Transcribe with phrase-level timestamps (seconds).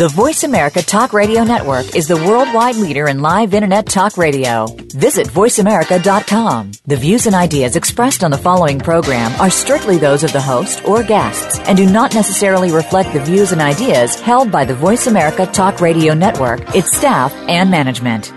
[0.00, 4.64] The Voice America Talk Radio Network is the worldwide leader in live Internet talk radio.
[4.94, 6.72] Visit voiceamerica.com.
[6.86, 10.88] The views and ideas expressed on the following program are strictly those of the host
[10.88, 15.06] or guests and do not necessarily reflect the views and ideas held by the Voice
[15.06, 18.32] America Talk Radio Network, its staff, and management.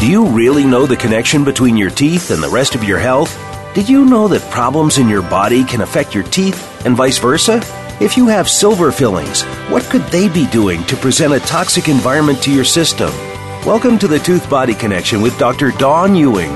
[0.00, 3.45] Do you really know the connection between your teeth and the rest of your health?
[3.76, 7.60] Did you know that problems in your body can affect your teeth and vice versa?
[8.00, 12.42] If you have silver fillings, what could they be doing to present a toxic environment
[12.44, 13.10] to your system?
[13.66, 15.72] Welcome to the Tooth Body Connection with Dr.
[15.72, 16.52] Dawn Ewing.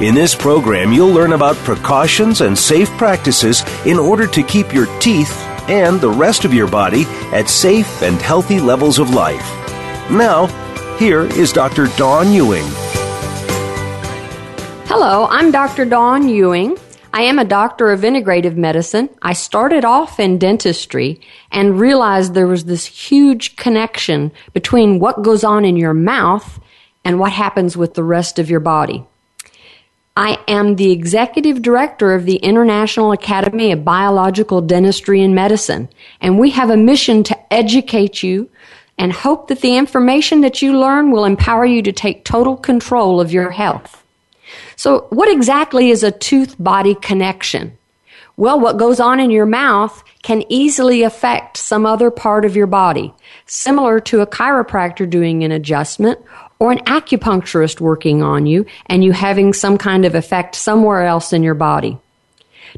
[0.00, 4.86] In this program, you'll learn about precautions and safe practices in order to keep your
[4.98, 5.36] teeth
[5.68, 7.04] and the rest of your body
[7.34, 9.46] at safe and healthy levels of life.
[10.10, 10.46] Now,
[10.96, 11.88] here is Dr.
[11.98, 12.64] Dawn Ewing.
[14.94, 15.86] Hello, I'm Dr.
[15.86, 16.76] Dawn Ewing.
[17.14, 19.08] I am a doctor of integrative medicine.
[19.22, 21.18] I started off in dentistry
[21.50, 26.60] and realized there was this huge connection between what goes on in your mouth
[27.06, 29.02] and what happens with the rest of your body.
[30.14, 35.88] I am the executive director of the International Academy of Biological Dentistry and Medicine,
[36.20, 38.50] and we have a mission to educate you
[38.98, 43.22] and hope that the information that you learn will empower you to take total control
[43.22, 44.01] of your health.
[44.76, 47.76] So, what exactly is a tooth body connection?
[48.36, 52.66] Well, what goes on in your mouth can easily affect some other part of your
[52.66, 53.12] body,
[53.46, 56.18] similar to a chiropractor doing an adjustment
[56.58, 61.32] or an acupuncturist working on you and you having some kind of effect somewhere else
[61.32, 61.98] in your body.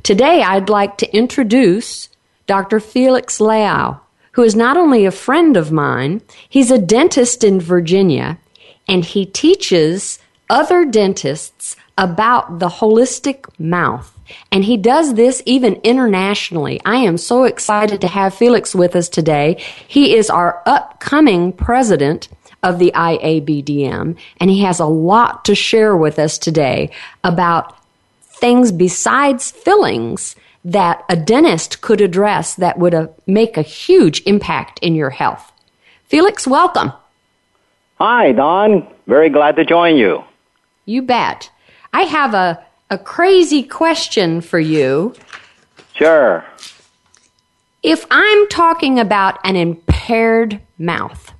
[0.02, 2.08] Today, I'd like to introduce
[2.46, 2.80] Dr.
[2.80, 4.00] Felix Liao,
[4.32, 8.38] who is not only a friend of mine, he's a dentist in Virginia,
[8.88, 10.18] and he teaches
[10.50, 14.10] other dentists about the holistic mouth.
[14.50, 16.80] And he does this even internationally.
[16.84, 19.62] I am so excited to have Felix with us today.
[19.86, 22.28] He is our upcoming president
[22.62, 26.90] of the IABDM, and he has a lot to share with us today
[27.22, 27.76] about
[28.22, 30.34] things besides fillings
[30.64, 35.52] that a dentist could address that would uh, make a huge impact in your health.
[36.04, 36.92] Felix, welcome.
[37.98, 38.88] Hi, Dawn.
[39.06, 40.24] Very glad to join you.
[40.86, 41.50] You bet.
[41.94, 42.60] I have a,
[42.90, 45.14] a crazy question for you.
[45.94, 46.44] Sure.
[47.84, 51.32] If I'm talking about an impaired mouth,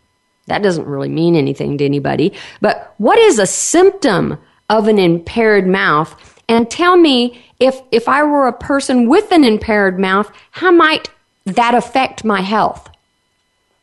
[0.46, 4.38] that doesn't really mean anything to anybody, but what is a symptom
[4.70, 6.40] of an impaired mouth?
[6.48, 11.10] And tell me if, if I were a person with an impaired mouth, how might
[11.46, 12.88] that affect my health?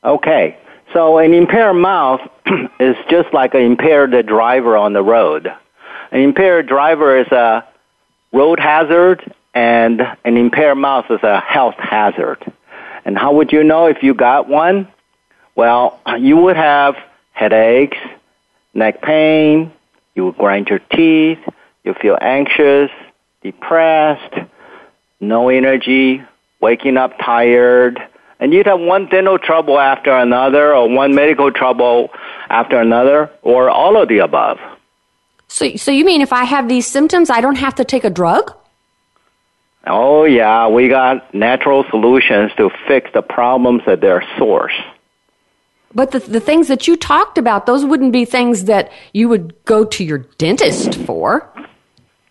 [0.05, 0.57] Okay.
[0.93, 2.21] So an impaired mouth
[2.79, 5.51] is just like an impaired driver on the road.
[6.11, 7.65] An impaired driver is a
[8.33, 12.39] road hazard and an impaired mouth is a health hazard.
[13.05, 14.87] And how would you know if you got one?
[15.55, 16.95] Well, you would have
[17.31, 17.97] headaches,
[18.73, 19.71] neck pain,
[20.15, 21.39] you would grind your teeth,
[21.83, 22.91] you feel anxious,
[23.41, 24.33] depressed,
[25.19, 26.21] no energy,
[26.59, 27.99] waking up tired,
[28.39, 32.09] and you'd have one dental trouble after another or one medical trouble
[32.49, 34.59] after another or all of the above.
[35.51, 38.09] So, so you mean if I have these symptoms, I don't have to take a
[38.09, 38.55] drug?
[39.85, 44.73] Oh yeah, we got natural solutions to fix the problems at their source.
[45.93, 49.53] But the, the things that you talked about, those wouldn't be things that you would
[49.65, 51.51] go to your dentist for.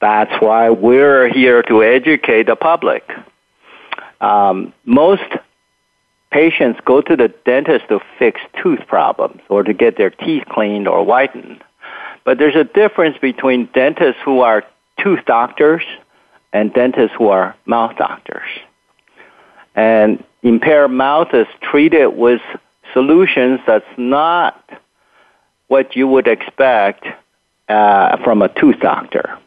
[0.00, 3.06] That's why we're here to educate the public.
[4.22, 5.30] Um, most
[6.32, 10.88] patients go to the dentist to fix tooth problems or to get their teeth cleaned
[10.88, 11.62] or whitened.
[12.24, 14.64] But there's a difference between dentists who are
[14.98, 15.82] tooth doctors
[16.52, 18.48] and dentists who are mouth doctors.
[19.74, 22.40] And impaired mouth is treated with
[22.92, 24.62] solutions that's not
[25.68, 27.06] what you would expect
[27.68, 29.38] uh, from a tooth doctor.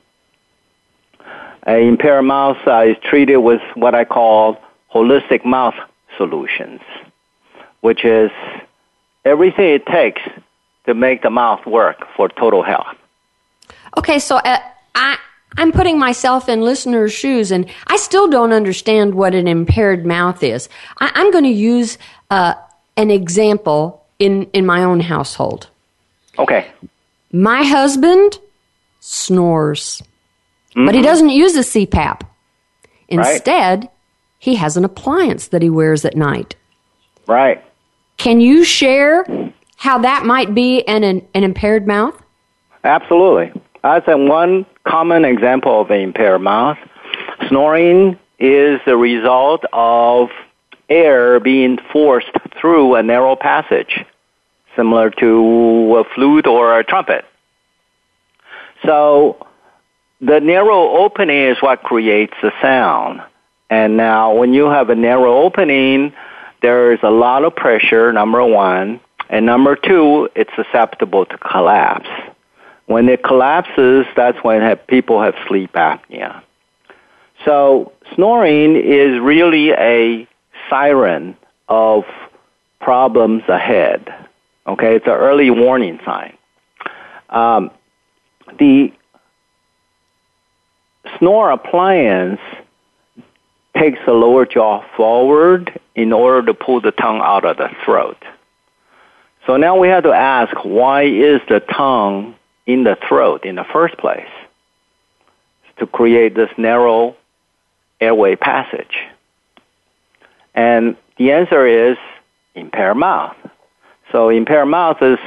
[1.64, 4.58] An impaired mouth uh, is treated with what I call
[4.94, 5.76] holistic mouth
[6.18, 6.82] solutions,
[7.82, 8.32] which is
[9.26, 10.22] everything it takes
[10.86, 12.96] to make the mouth work for total health.
[13.98, 14.60] Okay, so uh,
[14.96, 15.18] I
[15.58, 20.44] I'm putting myself in listeners' shoes, and I still don't understand what an impaired mouth
[20.44, 20.68] is.
[21.00, 21.98] I, am going to use
[22.32, 22.56] uh,
[22.98, 25.70] an example in in my own household.
[26.40, 26.68] Okay.
[27.32, 28.40] My husband
[29.00, 30.02] snores,
[30.72, 30.86] mm-hmm.
[30.86, 31.08] but he mm-hmm.
[31.08, 32.22] doesn't use a CPAP.
[33.10, 33.92] Instead, right.
[34.40, 36.56] he has an appliance that he wears at night.
[37.28, 37.64] Right.
[38.18, 39.26] Can you share
[39.84, 42.16] how that might be an, an, an impaired mouth?
[42.86, 43.52] Absolutely.
[43.84, 46.78] That's one common example of an impaired mouth.
[47.50, 50.30] Snoring is the result of
[50.88, 52.32] air being forced
[52.62, 54.06] through a narrow passage,
[54.78, 57.26] similar to a flute or a trumpet.
[58.86, 59.46] So
[60.22, 63.22] the narrow opening is what creates the sound.
[63.70, 66.14] And now when you have a narrow opening,
[66.62, 69.02] there is a lot of pressure, number one.
[69.30, 72.10] And number two, it's susceptible to collapse.
[72.86, 76.44] When it collapses, that's when have, people have sleep apnea.
[77.46, 80.28] So snoring is really a
[80.70, 81.38] siren
[81.68, 82.04] of
[82.80, 84.14] problems ahead.
[84.68, 86.38] Okay, it's an early warning sign.
[87.30, 87.72] Um,
[88.60, 88.94] the
[91.18, 92.40] snore appliance
[93.78, 98.18] takes the lower jaw forward in order to pull the tongue out of the throat.
[99.46, 102.36] So now we have to ask why is the tongue
[102.66, 104.30] in the throat in the first place?
[105.80, 107.16] To create this narrow
[108.00, 108.96] airway passage.
[110.56, 111.98] And the answer is
[112.56, 113.36] impaired mouth.
[114.12, 115.20] So impaired mouth is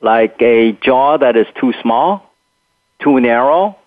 [0.00, 2.30] like a jaw that is too small,
[3.00, 3.78] too narrow,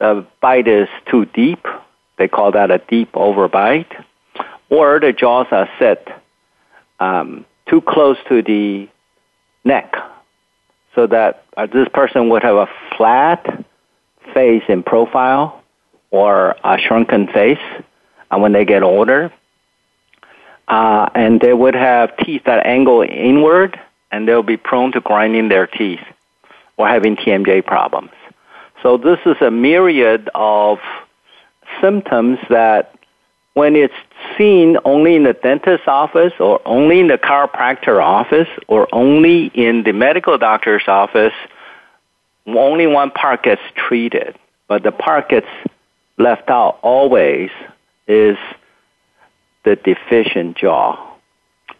[0.00, 1.64] the bite is too deep.
[2.18, 4.04] They call that a deep overbite.
[4.70, 6.08] Or the jaws are set
[6.98, 8.88] um, too close to the
[9.64, 9.94] neck
[10.94, 13.64] so that uh, this person would have a flat
[14.34, 15.62] face in profile
[16.10, 17.58] or a shrunken face
[18.30, 19.32] uh, when they get older.
[20.66, 23.78] Uh, and they would have teeth that angle inward
[24.10, 26.00] and they'll be prone to grinding their teeth
[26.76, 28.10] or having TMJ problems.
[28.82, 30.78] So this is a myriad of
[31.80, 32.94] symptoms that
[33.54, 33.94] when it's
[34.36, 39.82] seen only in the dentist's office or only in the chiropractor office or only in
[39.82, 41.34] the medical doctor's office,
[42.46, 44.36] only one part gets treated.
[44.68, 45.48] But the part gets
[46.18, 47.50] left out always
[48.06, 48.36] is
[49.64, 51.10] the deficient jaw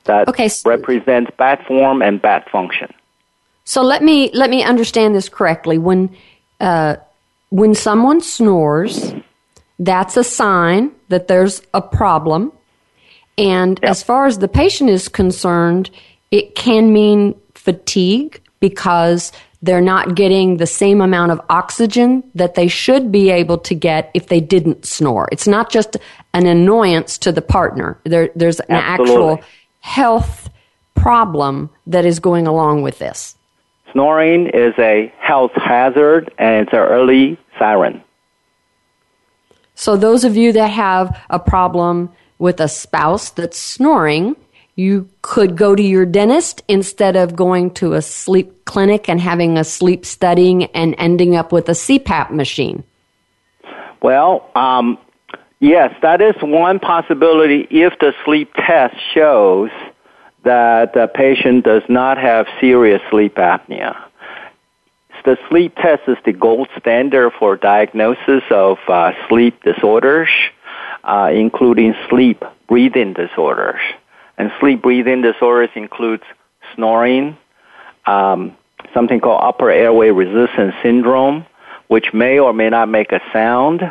[0.04, 2.92] that okay, so represents bad form and bad function.
[3.64, 5.78] So let me let me understand this correctly.
[5.78, 6.16] When
[6.58, 6.96] uh,
[7.50, 9.14] when someone snores,
[9.78, 12.52] that's a sign that there's a problem.
[13.36, 13.90] And yep.
[13.90, 15.90] as far as the patient is concerned,
[16.30, 22.68] it can mean fatigue because they're not getting the same amount of oxygen that they
[22.68, 25.28] should be able to get if they didn't snore.
[25.30, 25.96] It's not just
[26.32, 27.98] an annoyance to the partner.
[28.04, 29.34] There, there's an Absolutely.
[29.34, 29.44] actual
[29.80, 30.48] health
[30.94, 33.36] problem that is going along with this.
[33.92, 38.02] Snoring is a health hazard and it's an early siren.
[39.80, 44.36] So, those of you that have a problem with a spouse that's snoring,
[44.74, 49.56] you could go to your dentist instead of going to a sleep clinic and having
[49.56, 52.84] a sleep studying and ending up with a CPAP machine.
[54.02, 54.98] Well, um,
[55.60, 59.70] yes, that is one possibility if the sleep test shows
[60.44, 63.96] that the patient does not have serious sleep apnea.
[65.24, 70.28] The sleep test is the gold standard for diagnosis of uh, sleep disorders,
[71.04, 73.80] uh, including sleep breathing disorders.
[74.38, 76.22] And sleep breathing disorders includes
[76.74, 77.36] snoring,
[78.06, 78.56] um,
[78.94, 81.44] something called upper airway resistance syndrome,
[81.88, 83.82] which may or may not make a sound,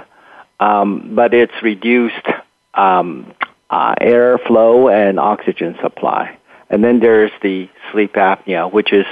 [0.59, 2.25] um, but it's reduced
[2.73, 3.33] um,
[3.69, 6.37] uh, airflow and oxygen supply.
[6.71, 9.05] And then there's the sleep apnea, which is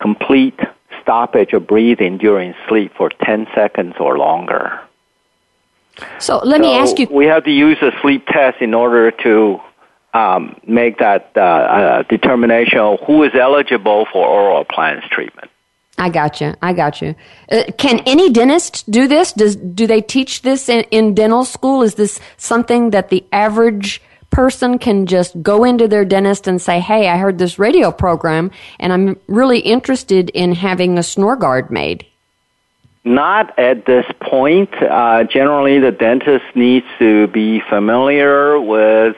[0.00, 0.58] complete
[1.08, 4.78] stoppage of breathing during sleep for 10 seconds or longer.
[6.18, 7.08] So let so me ask you.
[7.10, 9.58] We have to use a sleep test in order to
[10.12, 15.50] um, make that uh, uh, determination of who is eligible for oral appliance treatment.
[15.96, 16.54] I got you.
[16.60, 17.14] I got you.
[17.50, 19.32] Uh, can any dentist do this?
[19.32, 21.82] Does do they teach this in, in dental school?
[21.82, 26.80] Is this something that the average person can just go into their dentist and say,
[26.80, 31.70] Hey, I heard this radio program and I'm really interested in having a snore guard
[31.70, 32.06] made?
[33.04, 34.70] Not at this point.
[34.74, 39.16] Uh, generally, the dentist needs to be familiar with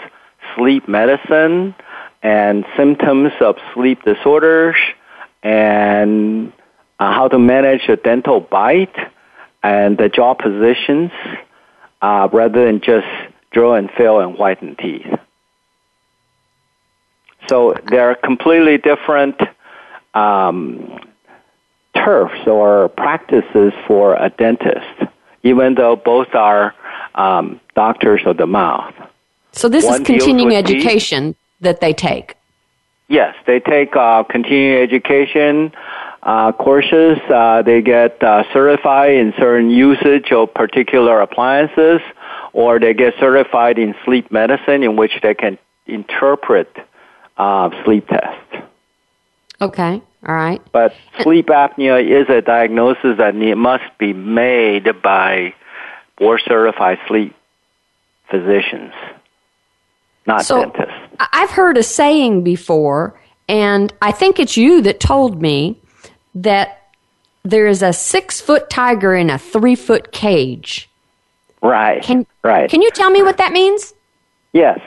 [0.56, 1.74] sleep medicine
[2.22, 4.76] and symptoms of sleep disorders
[5.42, 6.52] and
[6.98, 8.94] uh, how to manage a dental bite
[9.62, 11.10] and the jaw positions
[12.02, 13.06] uh, rather than just
[13.50, 15.06] draw and fill and whiten teeth.
[17.48, 19.40] So they're completely different
[20.14, 21.00] um,
[21.94, 25.10] turfs or practices for a dentist,
[25.42, 26.74] even though both are
[27.14, 28.94] um, doctors of the mouth.
[29.52, 30.76] So this One is continuing with teeth.
[30.76, 32.36] education that they take.
[33.08, 35.72] Yes, they take uh, continuing education
[36.22, 37.18] uh, courses.
[37.28, 42.00] Uh, they get uh, certified in certain usage of particular appliances,
[42.52, 46.74] or they get certified in sleep medicine, in which they can interpret
[47.36, 48.66] uh, sleep tests.
[49.60, 50.02] Okay.
[50.26, 50.60] All right.
[50.72, 55.54] But sleep apnea is a diagnosis that ne- must be made by
[56.18, 57.34] board certified sleep
[58.30, 58.92] physicians,
[60.26, 60.94] not So- dentists.
[61.32, 65.78] I've heard a saying before, and I think it's you that told me
[66.34, 66.88] that
[67.42, 70.89] there is a six foot tiger in a three foot cage.
[71.62, 72.02] Right.
[72.02, 72.70] Can right.
[72.70, 73.94] Can you tell me what that means?
[74.52, 74.80] Yes.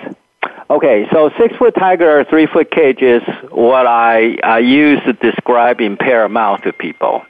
[0.69, 5.13] Okay, so six foot tiger or three foot cage is what I, I use to
[5.13, 7.23] describe impaired mouth to people.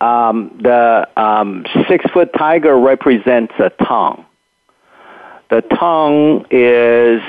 [0.00, 4.24] Um, the um, six foot tiger represents a tongue.
[5.50, 7.20] The tongue is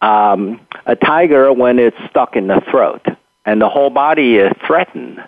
[0.00, 3.04] um, a tiger when it's stuck in the throat,
[3.44, 5.22] and the whole body is threatened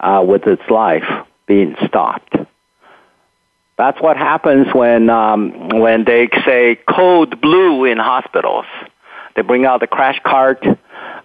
[0.00, 2.36] uh, with its life being stopped.
[3.82, 8.64] That's what happens when um, when they say code blue in hospitals.
[9.34, 10.64] They bring out the crash cart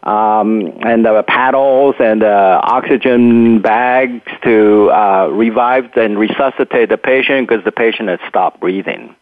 [0.02, 7.48] um, and the paddles and the oxygen bags to uh, revive and resuscitate the patient
[7.48, 9.16] because the patient has stopped breathing.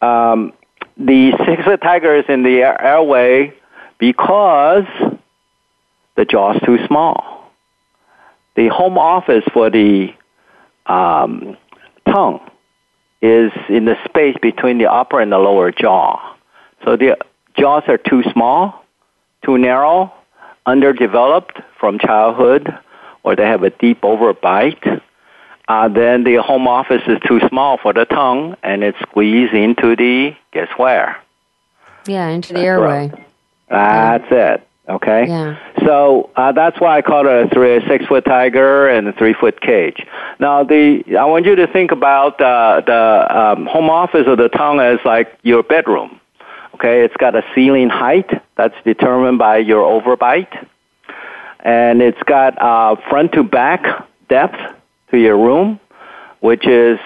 [0.00, 0.54] Um,
[0.96, 3.52] the six-foot tiger is in the airway
[3.98, 4.86] because
[6.16, 7.52] the jaw's too small.
[8.56, 10.14] The home office for the
[10.88, 11.56] um,
[12.06, 12.40] tongue
[13.20, 16.36] is in the space between the upper and the lower jaw.
[16.84, 17.16] So the
[17.56, 18.84] jaws are too small,
[19.44, 20.12] too narrow,
[20.66, 22.72] underdeveloped from childhood,
[23.22, 25.00] or they have a deep overbite.
[25.66, 29.96] Uh, then the home office is too small for the tongue, and it squeezes into
[29.96, 31.20] the guess where?
[32.06, 33.08] Yeah, into the That's airway.
[33.08, 33.26] right.
[33.68, 34.67] That's it.
[34.88, 35.26] Okay.
[35.28, 35.58] Yeah.
[35.84, 39.12] So uh, that's why I call it a three, a six foot tiger and a
[39.12, 40.06] three foot cage.
[40.40, 44.48] Now, the I want you to think about uh, the um, home office of the
[44.48, 46.20] tongue as like your bedroom.
[46.74, 50.66] Okay, it's got a ceiling height that's determined by your overbite,
[51.60, 53.84] and it's got uh, front to back
[54.28, 54.56] depth
[55.10, 55.80] to your room,
[56.40, 56.98] which is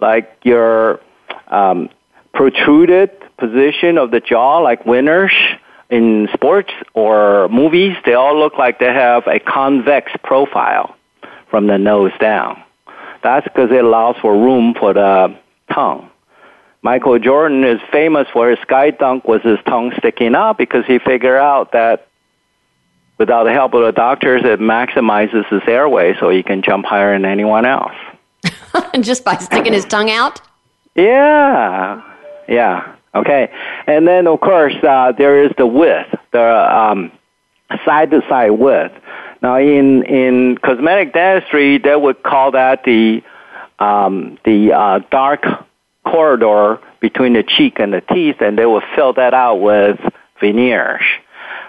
[0.00, 1.00] like your
[1.48, 1.90] um,
[2.34, 5.32] protruded position of the jaw, like winners
[5.90, 7.96] in sports or movies.
[8.04, 10.96] They all look like they have a convex profile
[11.50, 12.62] from the nose down.
[13.22, 15.36] That's because it allows for room for the
[15.72, 16.10] tongue.
[16.82, 20.98] Michael Jordan is famous for his sky dunk with his tongue sticking out because he
[20.98, 22.06] figured out that
[23.18, 27.12] without the help of the doctors, it maximizes his airway so he can jump higher
[27.12, 27.92] than anyone else.
[29.00, 30.40] Just by sticking his tongue out?
[30.94, 32.02] Yeah,
[32.48, 32.94] yeah.
[33.14, 33.50] Okay,
[33.86, 37.10] and then of course uh, there is the width, the um,
[37.84, 38.94] side to side width.
[39.42, 43.22] Now in in cosmetic dentistry, they would call that the
[43.80, 45.44] um, the uh, dark
[46.04, 49.98] corridor between the cheek and the teeth, and they would fill that out with
[50.40, 51.02] veneers.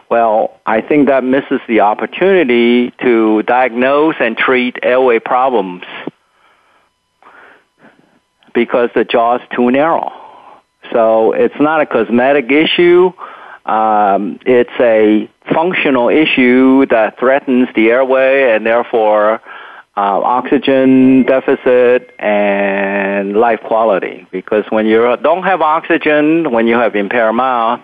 [0.09, 5.83] Well, I think that misses the opportunity to diagnose and treat airway problems
[8.53, 10.20] because the jaw is too narrow.
[10.91, 13.11] So it's not a cosmetic issue.
[13.65, 19.41] Um, it's a functional issue that threatens the airway and therefore
[19.95, 24.27] uh, oxygen deficit and life quality.
[24.31, 27.81] Because when you don't have oxygen, when you have impaired mouth,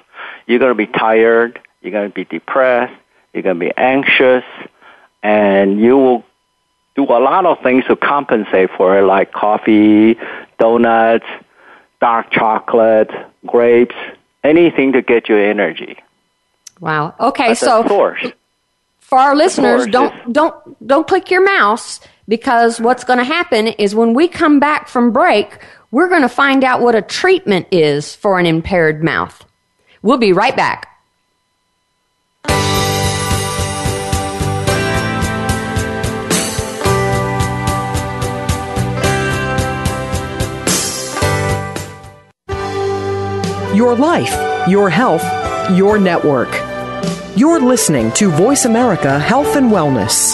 [0.48, 2.94] you're going to be tired, you're going to be depressed,
[3.34, 4.44] you're going to be anxious,
[5.22, 6.26] and you will
[6.96, 10.18] do a lot of things to compensate for it, like coffee,
[10.58, 11.26] donuts,
[12.00, 13.10] dark chocolate,
[13.46, 13.96] grapes,
[14.44, 15.98] anything to get you energy.
[16.80, 17.16] Wow.
[17.20, 18.26] Okay, That's so source.
[19.00, 23.68] for our listeners, don't is- don't don't click your mouse because what's going to happen
[23.68, 25.60] is when we come back from break,
[25.92, 29.44] we're going to find out what a treatment is for an impaired mouth.
[30.04, 30.88] We'll be right back.
[43.78, 44.34] Your life,
[44.68, 45.24] your health,
[45.78, 46.50] your network.
[47.36, 50.34] You're listening to Voice America Health and Wellness.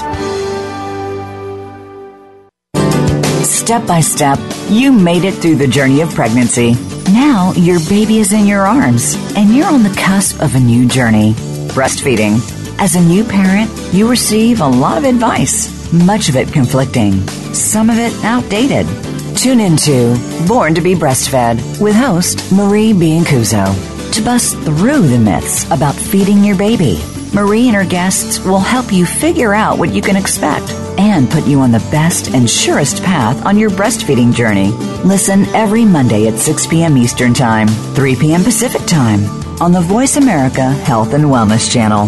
[3.43, 6.75] Step by step, you made it through the journey of pregnancy.
[7.11, 10.87] Now your baby is in your arms, and you're on the cusp of a new
[10.87, 11.33] journey
[11.75, 12.39] breastfeeding.
[12.79, 17.11] As a new parent, you receive a lot of advice, much of it conflicting,
[17.53, 18.87] some of it outdated.
[19.35, 20.15] Tune into
[20.47, 26.43] Born to be Breastfed with host Marie Biancuzzo to bust through the myths about feeding
[26.43, 27.01] your baby.
[27.33, 31.45] Marie and her guests will help you figure out what you can expect and put
[31.45, 34.69] you on the best and surest path on your breastfeeding journey.
[35.03, 36.95] Listen every Monday at 6 p.m.
[36.95, 38.43] Eastern Time, 3 p.m.
[38.43, 39.25] Pacific Time
[39.61, 42.07] on the Voice America Health and Wellness Channel.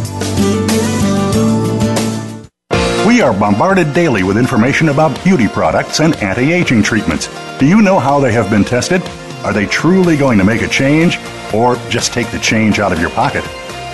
[3.15, 7.29] We are bombarded daily with information about beauty products and anti aging treatments.
[7.60, 9.01] Do you know how they have been tested?
[9.45, 11.17] Are they truly going to make a change
[11.53, 13.45] or just take the change out of your pocket?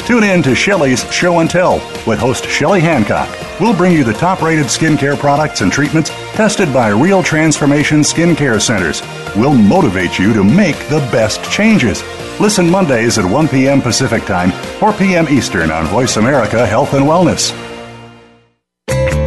[0.07, 1.75] Tune in to Shelley's Show and Tell
[2.07, 3.29] with host Shelley Hancock.
[3.59, 8.59] We'll bring you the top rated skincare products and treatments tested by Real Transformation Skincare
[8.59, 9.03] Centers.
[9.35, 12.01] We'll motivate you to make the best changes.
[12.39, 13.83] Listen Mondays at 1 p.m.
[13.83, 14.49] Pacific Time,
[14.79, 15.29] 4 p.m.
[15.29, 17.70] Eastern on Voice America Health and Wellness.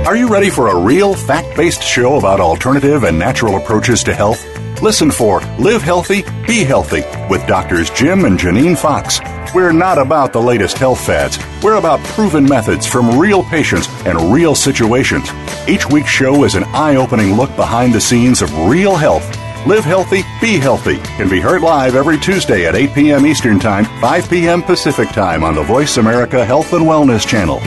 [0.07, 4.13] Are you ready for a real fact based show about alternative and natural approaches to
[4.13, 4.45] health?
[4.83, 9.19] Listen for Live Healthy, Be Healthy with Doctors Jim and Janine Fox.
[9.55, 11.39] We're not about the latest health fads.
[11.63, 15.31] We're about proven methods from real patients and real situations.
[15.67, 19.27] Each week's show is an eye opening look behind the scenes of real health.
[19.67, 23.27] Live Healthy, Be Healthy can be heard live every Tuesday at 8 p.m.
[23.27, 24.63] Eastern Time, 5 p.m.
[24.63, 27.63] Pacific Time on the Voice America Health and Wellness Channel.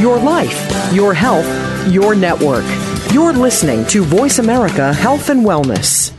[0.00, 1.46] Your life, your health,
[1.90, 2.66] your network.
[3.14, 6.12] You're listening to Voice America Health and Wellness.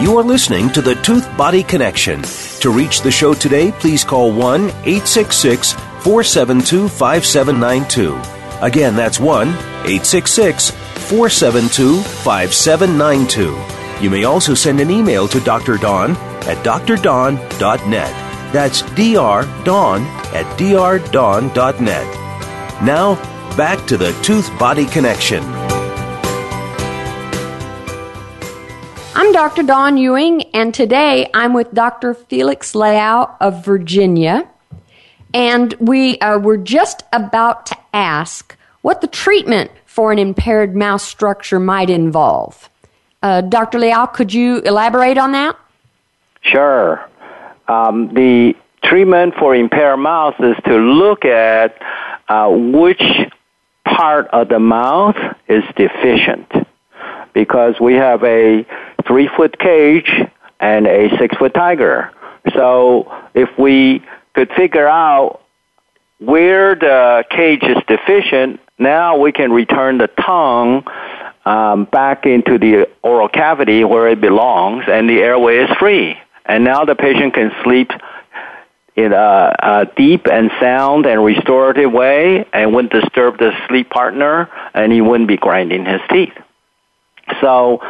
[0.00, 2.22] You are listening to the Tooth Body Connection.
[2.60, 8.64] To reach the show today, please call 1 866 472 5792.
[8.64, 13.81] Again, that's 1 866 472 5792.
[14.02, 15.78] You may also send an email to Dr.
[15.78, 16.16] Dawn
[16.48, 18.52] at drdawn.net.
[18.52, 20.00] That's drdawn
[20.34, 22.06] at drdawn.net.
[22.82, 23.14] Now,
[23.56, 25.44] back to the Tooth Body Connection.
[29.14, 29.62] I'm Dr.
[29.62, 32.12] Dawn Ewing, and today I'm with Dr.
[32.12, 34.50] Felix Liao of Virginia.
[35.32, 41.02] And we uh, were just about to ask what the treatment for an impaired mouth
[41.02, 42.68] structure might involve.
[43.22, 43.78] Uh, Dr.
[43.78, 45.56] Liao, could you elaborate on that?
[46.40, 47.08] Sure.
[47.68, 48.54] Um, the
[48.84, 51.80] treatment for impaired mouth is to look at
[52.28, 53.02] uh, which
[53.84, 55.16] part of the mouth
[55.48, 56.50] is deficient.
[57.32, 58.66] Because we have a
[59.06, 60.10] three foot cage
[60.60, 62.12] and a six foot tiger.
[62.52, 64.02] So if we
[64.34, 65.42] could figure out
[66.18, 70.84] where the cage is deficient, now we can return the tongue
[71.44, 76.16] um, back into the oral cavity where it belongs, and the airway is free.
[76.44, 77.90] And now the patient can sleep
[78.94, 84.50] in a, a deep and sound and restorative way, and wouldn't disturb the sleep partner,
[84.74, 86.34] and he wouldn't be grinding his teeth.
[87.40, 87.80] So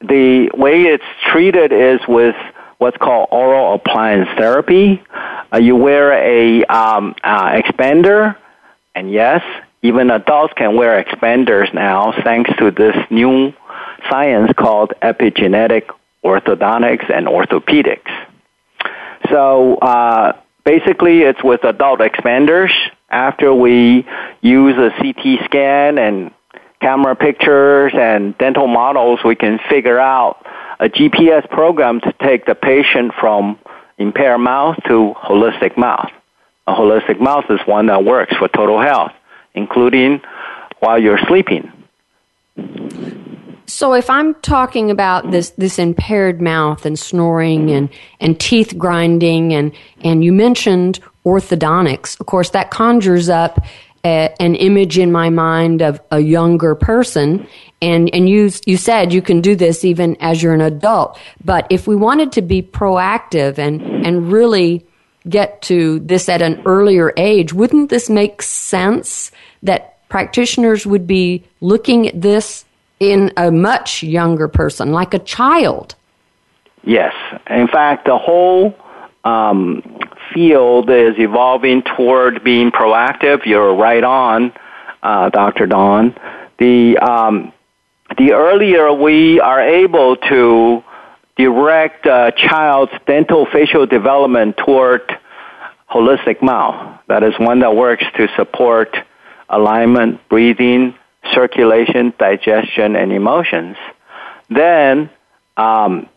[0.00, 2.36] the way it's treated is with
[2.78, 5.02] what's called oral appliance therapy.
[5.52, 8.36] Uh, you wear a um, uh, expander,
[8.94, 9.42] and yes,
[9.84, 13.52] even adults can wear expanders now thanks to this new
[14.08, 15.90] science called epigenetic
[16.24, 18.10] orthodontics and orthopedics.
[19.28, 20.32] So uh,
[20.64, 22.70] basically, it's with adult expanders.
[23.10, 24.06] After we
[24.40, 26.30] use a CT scan and
[26.80, 30.46] camera pictures and dental models, we can figure out
[30.80, 33.58] a GPS program to take the patient from
[33.98, 36.10] impaired mouth to holistic mouth.
[36.66, 39.12] A holistic mouth is one that works for total health
[39.54, 40.20] including
[40.80, 41.70] while you're sleeping.
[43.66, 47.88] So if I'm talking about this this impaired mouth and snoring and
[48.20, 53.64] and teeth grinding and and you mentioned orthodontics, of course that conjures up
[54.04, 57.46] a, an image in my mind of a younger person
[57.80, 61.18] and and you you said you can do this even as you're an adult.
[61.42, 64.86] But if we wanted to be proactive and and really
[65.28, 69.30] get to this at an earlier age, wouldn't this make sense
[69.62, 72.64] that practitioners would be looking at this
[73.00, 75.94] in a much younger person, like a child.
[76.84, 77.14] Yes.
[77.48, 78.76] In fact, the whole
[79.24, 79.82] um,
[80.32, 83.44] field is evolving toward being proactive.
[83.44, 84.52] You're right on,
[85.02, 85.66] uh, Dr.
[85.66, 86.16] Dawn.
[86.58, 87.52] The, um,
[88.16, 90.84] the earlier we are able to
[91.36, 95.02] direct a child's dental facial development toward
[95.90, 98.96] holistic mouth, that is one that works to support
[99.48, 100.94] alignment, breathing,
[101.32, 103.76] circulation, digestion, and emotions,
[104.48, 105.10] then
[105.56, 106.08] um,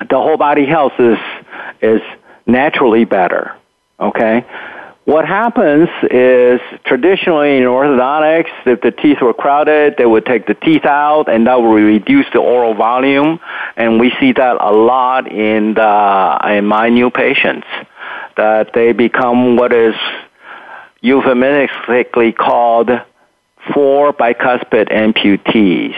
[0.00, 1.18] the whole body health is
[1.80, 2.00] is
[2.46, 3.54] naturally better.
[4.00, 4.44] Okay?
[5.08, 10.52] What happens is traditionally in orthodontics, if the teeth were crowded, they would take the
[10.52, 13.40] teeth out and that would reduce the oral volume.
[13.74, 17.66] And we see that a lot in the, in my new patients,
[18.36, 19.94] that they become what is
[21.00, 22.90] euphemistically called
[23.72, 25.96] four bicuspid amputees.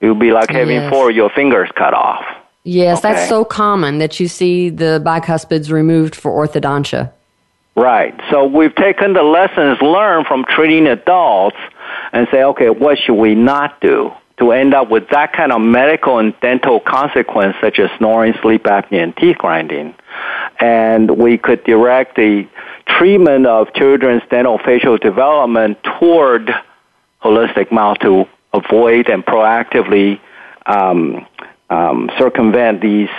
[0.00, 0.90] It would be like having yes.
[0.90, 2.24] four of your fingers cut off.
[2.64, 3.12] Yes, okay?
[3.12, 7.12] that's so common that you see the bicuspids removed for orthodontia.
[7.78, 8.20] Right.
[8.32, 11.56] So we've taken the lessons learned from treating adults
[12.12, 15.60] and say, okay, what should we not do to end up with that kind of
[15.60, 19.94] medical and dental consequence such as snoring, sleep apnea, and teeth grinding?
[20.58, 22.48] And we could direct the
[22.98, 26.50] treatment of children's dental facial development toward
[27.22, 30.18] holistic mouth to avoid and proactively
[30.66, 31.24] um,
[31.70, 33.10] um, circumvent these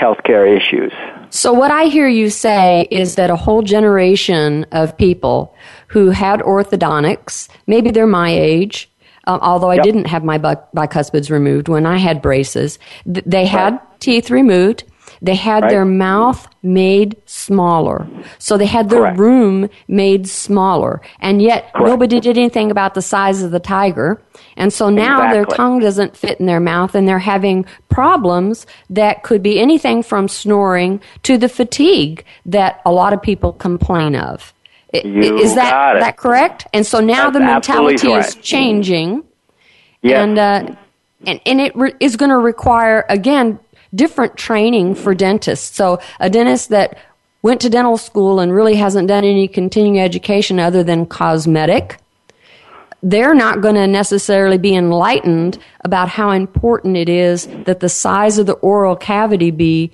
[0.00, 0.92] healthcare issues.
[1.30, 5.54] So, what I hear you say is that a whole generation of people
[5.88, 8.90] who had orthodontics, maybe they're my age,
[9.26, 9.84] uh, although I yep.
[9.84, 14.00] didn't have my bicuspids removed when I had braces, th- they had right.
[14.00, 14.84] teeth removed
[15.22, 15.70] they had right.
[15.70, 18.06] their mouth made smaller.
[18.38, 19.18] So they had their Correct.
[19.18, 21.00] room made smaller.
[21.20, 21.86] And yet Correct.
[21.86, 24.20] nobody did anything about the size of the tiger.
[24.56, 25.36] And so now exactly.
[25.36, 30.02] their tongue doesn't fit in their mouth and they're having problems that could be anything
[30.02, 34.54] from snoring to the fatigue that a lot of people complain of.
[34.92, 36.66] You is that that correct?
[36.72, 39.22] And so now That's the mentality is changing.
[40.02, 40.24] Yes.
[40.24, 40.74] And uh,
[41.26, 43.60] and and it re- is going to require again
[43.94, 45.76] different training for dentists.
[45.76, 46.96] So a dentist that
[47.42, 51.98] went to dental school and really hasn't done any continuing education other than cosmetic,
[53.02, 58.38] they're not going to necessarily be enlightened about how important it is that the size
[58.38, 59.90] of the oral cavity be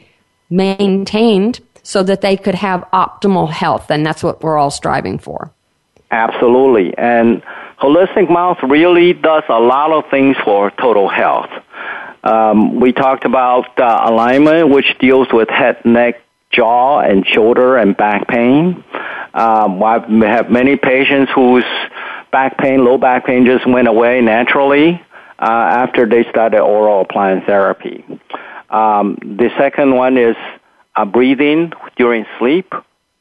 [0.50, 3.90] maintained so that they could have optimal health.
[3.90, 5.52] And that's what we're all striving for.
[6.10, 6.96] Absolutely.
[6.98, 7.42] And
[7.80, 11.50] holistic mouth really does a lot of things for total health.
[12.26, 17.96] Um, we talked about uh, alignment, which deals with head, neck, jaw, and shoulder and
[17.96, 18.82] back pain.
[19.32, 21.64] Um, I have many patients whose
[22.32, 25.00] back pain, low back pain, just went away naturally
[25.38, 25.44] uh,
[25.82, 28.04] after they started oral appliance therapy.
[28.70, 30.36] Um, the second one is
[30.96, 32.72] uh, breathing during sleep.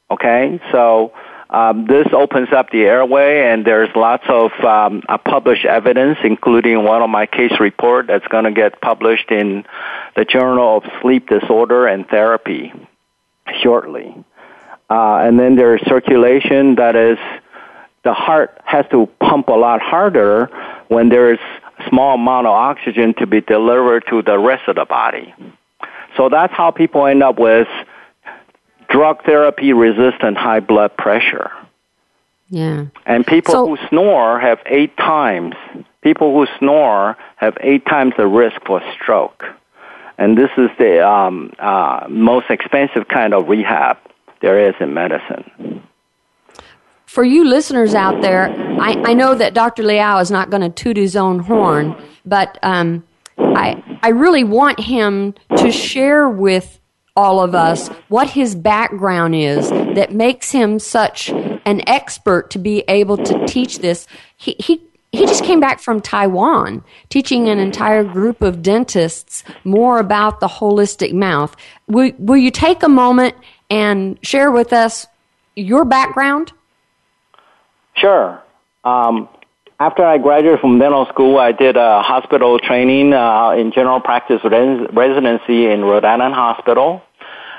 [0.09, 1.13] Okay, so
[1.49, 6.83] um, this opens up the airway, and there's lots of um, uh, published evidence, including
[6.83, 9.65] one of my case report that's going to get published in
[10.15, 12.73] the Journal of Sleep Disorder and Therapy
[13.61, 14.15] shortly.
[14.89, 17.17] Uh, and then there's circulation that is
[18.03, 20.47] the heart has to pump a lot harder
[20.87, 21.39] when there's
[21.89, 25.33] small amount of oxygen to be delivered to the rest of the body.
[26.17, 27.67] So that's how people end up with
[28.89, 31.51] drug therapy resistant high blood pressure.
[32.49, 32.85] Yeah.
[33.05, 35.55] And people so, who snore have eight times,
[36.01, 39.43] people who snore have eight times the risk for stroke.
[40.17, 43.97] And this is the um, uh, most expensive kind of rehab
[44.41, 45.83] there is in medicine.
[47.05, 49.83] For you listeners out there, I, I know that Dr.
[49.83, 51.95] Liao is not going to toot his own horn,
[52.25, 53.03] but um,
[53.37, 56.79] I, I really want him to share with
[57.15, 62.83] all of us what his background is that makes him such an expert to be
[62.87, 64.05] able to teach this.
[64.35, 69.99] He, he, he just came back from Taiwan teaching an entire group of dentists more
[69.99, 71.55] about the holistic mouth.
[71.87, 73.35] Will, will you take a moment
[73.69, 75.07] and share with us
[75.55, 76.51] your background?
[77.95, 78.41] Sure.
[78.83, 79.29] Um,
[79.79, 84.41] after I graduated from dental school, I did a hospital training uh, in general practice
[84.43, 87.01] res- residency in Rhode Island Hospital.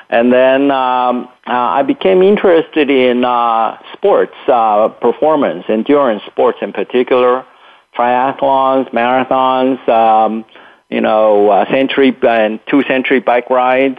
[0.08, 6.72] And then um, uh, I became interested in uh, sports uh, performance, endurance sports in
[6.72, 7.44] particular,
[7.96, 10.44] triathlons, marathons, um,
[10.88, 13.98] you know, uh, century and two century bike rides.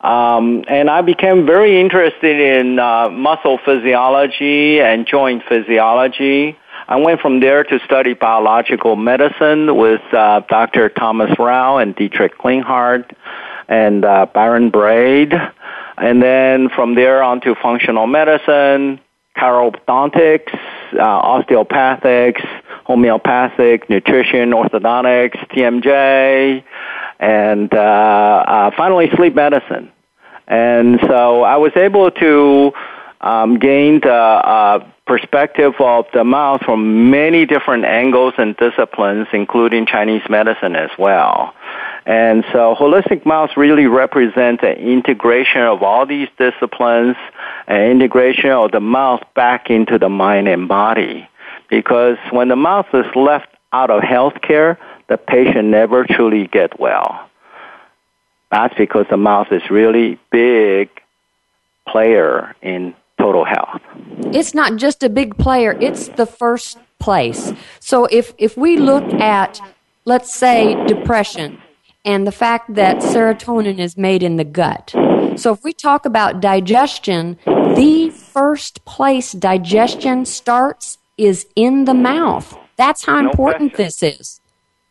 [0.00, 6.56] Um, and I became very interested in uh, muscle physiology and joint physiology.
[6.88, 10.88] I went from there to study biological medicine with uh, Dr.
[10.88, 13.12] Thomas Rau and Dietrich Klinghardt
[13.70, 15.32] and uh, Byron Braid.
[15.96, 19.00] And then from there on to functional medicine,
[19.36, 20.52] chirodontics,
[20.92, 22.44] uh, osteopathics,
[22.84, 26.64] homeopathic, nutrition, orthodontics, TMJ,
[27.20, 29.92] and uh, uh, finally sleep medicine.
[30.48, 32.72] And so I was able to
[33.20, 39.86] um, gain the uh, perspective of the mouth from many different angles and disciplines, including
[39.86, 41.54] Chinese medicine as well.
[42.10, 47.14] And so Holistic Mouth really represents an integration of all these disciplines
[47.68, 51.28] and integration of the mouth back into the mind and body.
[51.68, 54.76] Because when the mouth is left out of healthcare,
[55.08, 57.30] the patient never truly get well.
[58.50, 60.90] That's because the mouth is really big
[61.86, 63.82] player in total health.
[64.34, 67.52] It's not just a big player, it's the first place.
[67.78, 69.60] So if if we look at
[70.06, 71.62] let's say depression
[72.04, 74.94] and the fact that serotonin is made in the gut.
[75.36, 82.58] So if we talk about digestion, the first place digestion starts is in the mouth.
[82.76, 84.08] That's how no important question.
[84.08, 84.40] this is.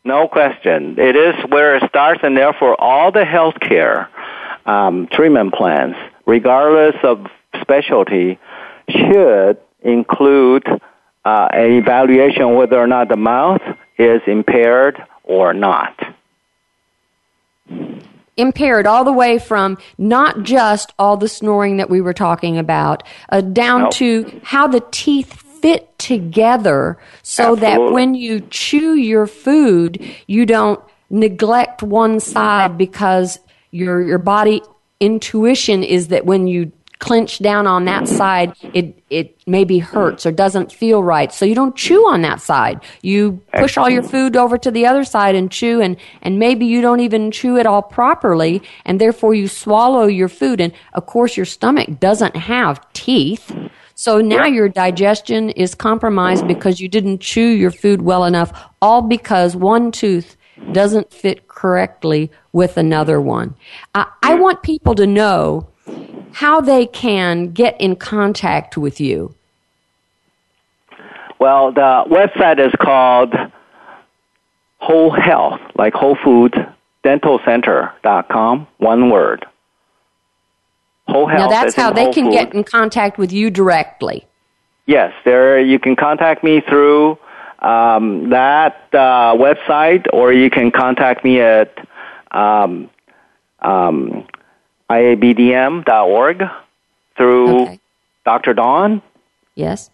[0.05, 0.97] No question.
[0.99, 4.07] It is where it starts, and therefore all the healthcare
[4.65, 5.95] um, treatment plans,
[6.25, 7.25] regardless of
[7.59, 8.39] specialty,
[8.89, 10.65] should include
[11.25, 13.61] uh, an evaluation whether or not the mouth
[13.97, 15.99] is impaired or not
[18.37, 23.03] impaired all the way from not just all the snoring that we were talking about,
[23.29, 23.91] uh, down nope.
[23.91, 27.61] to how the teeth fit together so Absolutely.
[27.61, 30.79] that when you chew your food, you don't
[31.09, 33.39] neglect one side because
[33.71, 34.61] your your body
[34.99, 40.31] intuition is that when you clench down on that side, it, it maybe hurts or
[40.31, 41.33] doesn't feel right.
[41.33, 42.81] So you don't chew on that side.
[43.01, 46.65] You push all your food over to the other side and chew and, and maybe
[46.65, 50.59] you don't even chew it all properly and therefore you swallow your food.
[50.59, 53.49] And of course your stomach doesn't have teeth.
[53.95, 59.01] So now your digestion is compromised because you didn't chew your food well enough, all
[59.01, 60.35] because one tooth
[60.73, 63.55] doesn't fit correctly with another one.
[63.95, 65.67] I, I want people to know
[66.33, 69.35] how they can get in contact with you.
[71.39, 73.33] Well, the website is called
[74.77, 76.55] Whole Health, like Whole Foods
[77.03, 79.45] Dental Center.com, one word.
[81.07, 81.39] Whole Health.
[81.39, 84.25] Now that's how they can get in contact with you directly.
[84.85, 87.17] Yes, there you can contact me through
[87.59, 91.73] um, that uh, website, or you can contact me at
[92.31, 92.89] um,
[93.61, 94.25] um,
[94.89, 96.43] iabdm.org
[97.15, 97.79] through okay.
[98.25, 98.53] Dr.
[98.53, 99.01] Dawn?
[99.55, 99.89] Yes.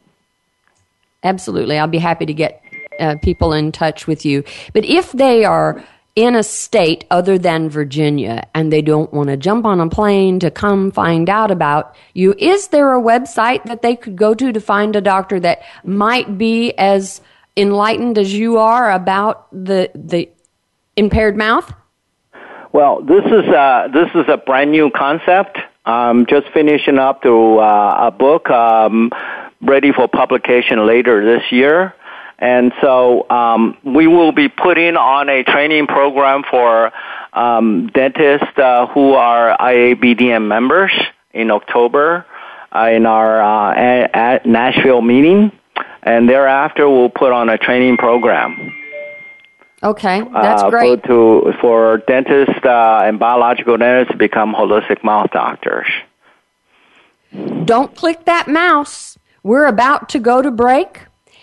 [1.23, 1.77] Absolutely.
[1.77, 2.61] I'll be happy to get
[2.99, 4.43] uh, people in touch with you.
[4.73, 5.83] But if they are
[6.15, 10.39] in a state other than Virginia and they don't want to jump on a plane
[10.39, 14.53] to come find out about you, is there a website that they could go to
[14.53, 17.21] to find a doctor that might be as
[17.57, 20.29] enlightened as you are about the the
[20.95, 21.73] impaired mouth?
[22.75, 25.57] Well, this is a, this is a brand new concept.
[25.85, 29.13] I'm just finishing up to uh, a book um,
[29.61, 31.93] ready for publication later this year.
[32.37, 36.91] And so um, we will be putting on a training program for
[37.31, 40.91] um, dentists uh, who are IABDM members
[41.33, 42.25] in October
[42.75, 45.53] uh, in our uh, Nashville meeting.
[46.03, 48.75] And thereafter, we'll put on a training program.
[49.85, 51.01] Okay, that's uh, great.
[51.01, 55.87] For, to, for dentists uh, and biological dentists to become holistic mouth doctors.
[57.65, 59.17] Don't click that mouse.
[59.43, 61.01] We're about to go to break.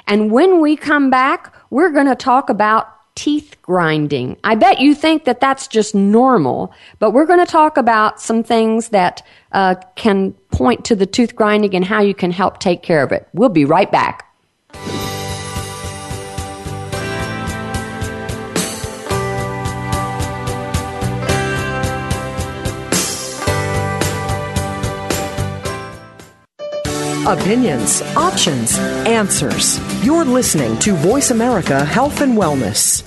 [0.09, 4.37] And when we come back, we're going to talk about teeth grinding.
[4.42, 8.42] I bet you think that that's just normal, but we're going to talk about some
[8.42, 12.83] things that uh, can point to the tooth grinding and how you can help take
[12.83, 13.28] care of it.
[13.33, 14.32] We'll be right back.
[27.27, 29.79] Opinions, options, answers.
[30.05, 33.07] You're listening to Voice America Health and Wellness.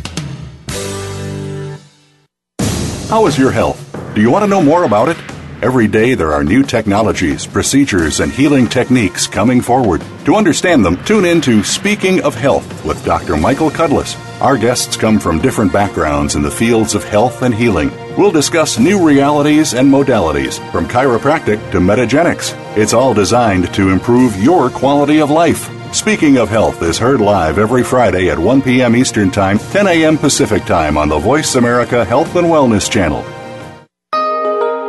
[3.09, 3.81] How is your health?
[4.15, 5.17] Do you want to know more about it?
[5.61, 10.01] Every day there are new technologies, procedures, and healing techniques coming forward.
[10.23, 13.35] To understand them, tune in to Speaking of Health with Dr.
[13.35, 14.15] Michael Cudlis.
[14.41, 17.89] Our guests come from different backgrounds in the fields of health and healing.
[18.17, 22.53] We'll discuss new realities and modalities, from chiropractic to metagenics.
[22.77, 25.71] It's all designed to improve your quality of life.
[25.95, 28.97] Speaking of Health is heard live every Friday at 1 p.m.
[28.97, 30.17] Eastern Time, 10 a.m.
[30.17, 33.23] Pacific Time on the Voice America Health and Wellness Channel.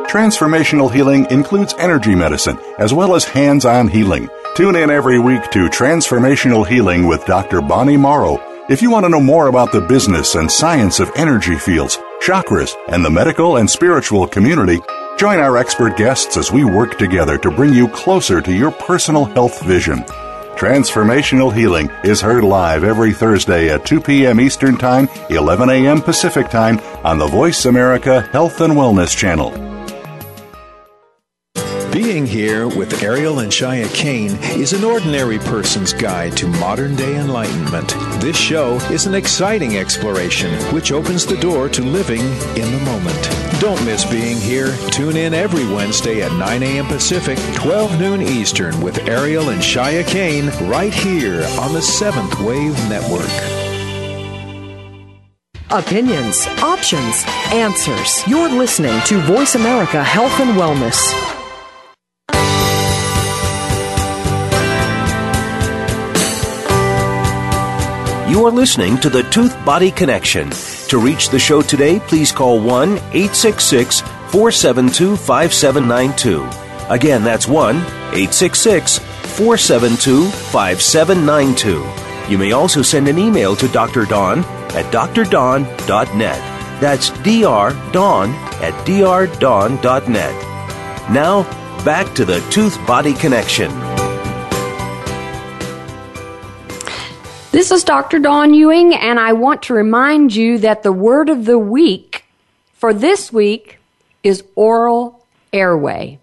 [0.09, 4.28] Transformational healing includes energy medicine as well as hands on healing.
[4.56, 7.61] Tune in every week to Transformational Healing with Dr.
[7.61, 8.56] Bonnie Morrow.
[8.68, 12.74] If you want to know more about the business and science of energy fields, chakras,
[12.88, 14.81] and the medical and spiritual community,
[15.16, 19.24] join our expert guests as we work together to bring you closer to your personal
[19.24, 19.98] health vision.
[20.57, 24.40] Transformational Healing is heard live every Thursday at 2 p.m.
[24.40, 26.02] Eastern Time, 11 a.m.
[26.02, 29.76] Pacific Time on the Voice America Health and Wellness Channel.
[32.27, 37.21] Being here with Ariel and Shya Kane is an ordinary person's guide to modern day
[37.21, 37.91] enlightenment.
[38.21, 42.23] This show is an exciting exploration which opens the door to living
[42.57, 43.61] in the moment.
[43.61, 44.77] Don't miss being here.
[44.91, 46.87] Tune in every Wednesday at 9 a.m.
[46.87, 52.77] Pacific, 12 noon Eastern with Ariel and Shya Kane right here on the Seventh Wave
[52.89, 53.31] Network.
[55.71, 58.27] Opinions, options, answers.
[58.27, 61.45] You're listening to Voice America Health and Wellness.
[68.29, 70.51] You are listening to the Tooth Body Connection.
[70.89, 76.45] To reach the show today, please call 1 866 472 5792.
[76.93, 81.87] Again, that's 1 866 472 5792.
[82.29, 84.05] You may also send an email to Dr.
[84.07, 84.41] Dawn
[84.75, 86.81] at drdawn.net.
[86.81, 90.43] That's drdawn at drdawn.net.
[91.12, 91.45] Now,
[91.85, 93.71] back to the Tooth Body Connection.
[97.57, 98.19] This is Dr.
[98.19, 102.27] Dawn Ewing, and I want to remind you that the word of the week
[102.75, 103.79] for this week
[104.23, 106.19] is oral airway.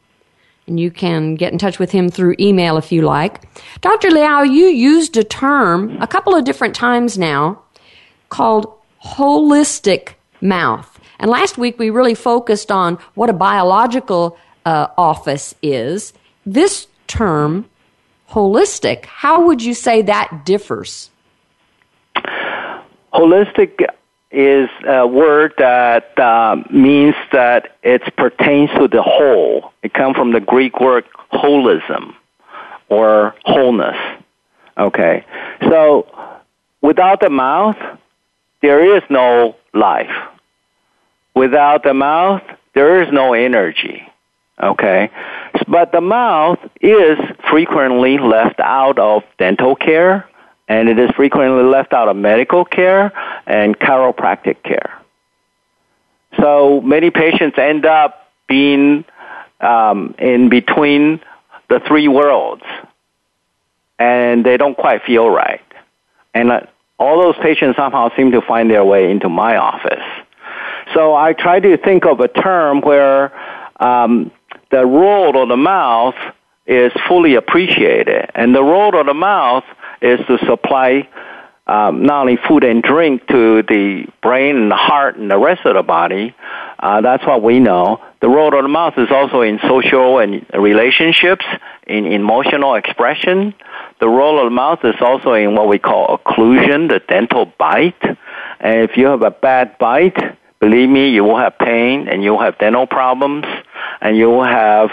[0.68, 3.44] And you can get in touch with him through email if you like.
[3.82, 4.12] Dr.
[4.12, 7.62] Liao, you used a term a couple of different times now
[8.30, 10.98] called holistic mouth.
[11.20, 16.14] And last week we really focused on what a biological uh, office is.
[16.46, 17.66] This term
[18.32, 19.06] holistic.
[19.06, 21.10] How would you say that differs?
[23.14, 23.86] Holistic
[24.32, 29.74] is a word that uh, means that it pertains to the whole.
[29.82, 32.14] It comes from the Greek word holism
[32.90, 33.98] or wholeness.
[34.78, 35.26] Okay,
[35.62, 36.08] so
[36.82, 37.78] without the mouth,
[38.62, 40.12] there is no life.
[41.36, 42.44] Without the mouth,
[42.76, 44.09] there is no energy.
[44.62, 45.10] Okay,
[45.68, 47.18] but the mouth is
[47.50, 50.28] frequently left out of dental care,
[50.68, 53.14] and it is frequently left out of medical care
[53.48, 55.00] and chiropractic care.
[56.42, 59.06] So many patients end up being
[59.62, 61.22] um, in between
[61.70, 62.64] the three worlds,
[63.98, 65.62] and they don't quite feel right.
[66.34, 66.62] And uh,
[66.98, 70.04] all those patients somehow seem to find their way into my office.
[70.94, 73.32] So I try to think of a term where
[73.80, 74.32] um,
[74.72, 76.16] the role of the mouth
[76.66, 78.30] is fully appreciated.
[78.36, 79.64] And the role of the mouth
[80.02, 81.08] is to supply
[81.66, 85.66] um, not only food and drink to the brain and the heart and the rest
[85.66, 86.36] of the body.
[86.80, 88.02] Uh, that's what we know.
[88.22, 91.46] The role of the mouth is also in social and relationships,
[91.86, 93.54] in emotional expression.
[94.00, 98.02] The role of the mouth is also in what we call occlusion, the dental bite.
[98.60, 100.18] And if you have a bad bite,
[100.60, 103.46] believe me, you will have pain and you will have dental problems
[104.02, 104.90] and you will have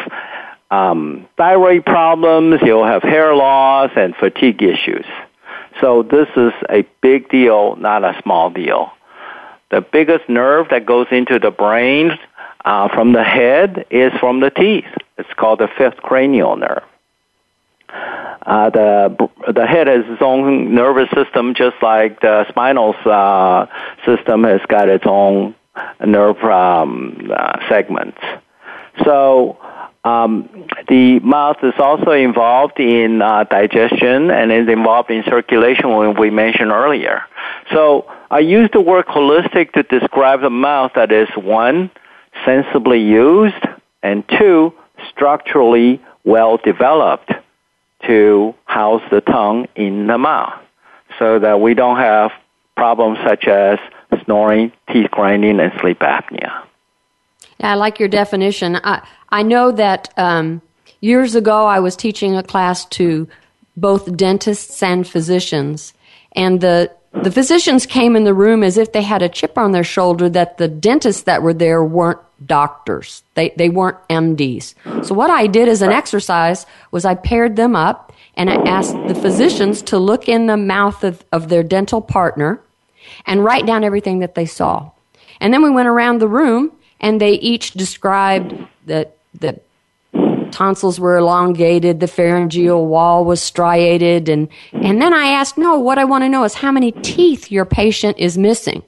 [0.71, 5.07] um, thyroid problems, you'll have hair loss and fatigue issues.
[5.81, 8.93] So this is a big deal, not a small deal.
[9.71, 12.19] The biggest nerve that goes into the brain
[12.65, 14.87] uh, from the head is from the teeth.
[15.19, 16.83] It's called the fifth cranial nerve.
[17.89, 23.67] Uh, the the head has its own nervous system, just like the spinal uh,
[24.05, 25.55] system has got its own
[26.05, 28.19] nerve um, uh, segments.
[29.05, 29.59] So
[30.05, 30.49] um,
[30.89, 36.31] the mouth is also involved in uh, digestion and is involved in circulation, when we
[36.31, 37.23] mentioned earlier.
[37.73, 41.91] So I use the word holistic to describe the mouth that is one,
[42.45, 43.63] sensibly used,
[44.03, 44.73] and two,
[45.11, 47.33] structurally well developed
[48.07, 50.61] to house the tongue in the mouth
[51.19, 52.31] so that we don't have
[52.77, 53.79] problems such as
[54.25, 56.66] snoring, teeth grinding, and sleep apnea.
[57.59, 58.77] Yeah, I like your definition.
[58.77, 60.63] I, I know that um,
[61.01, 63.29] years ago I was teaching a class to
[63.77, 65.93] both dentists and physicians,
[66.33, 66.91] and the
[67.23, 70.29] the physicians came in the room as if they had a chip on their shoulder
[70.29, 73.23] that the dentists that were there weren't doctors.
[73.35, 74.75] They, they weren't MDs.
[75.03, 78.95] So what I did as an exercise was I paired them up and I asked
[79.09, 82.61] the physicians to look in the mouth of, of their dental partner
[83.25, 84.91] and write down everything that they saw.
[85.41, 88.55] And then we went around the room and they each described
[88.87, 89.61] that the
[90.51, 95.99] tonsils were elongated, the pharyngeal wall was striated, and, and then I asked, no, what
[95.99, 98.83] I want to know is how many teeth your patient is missing.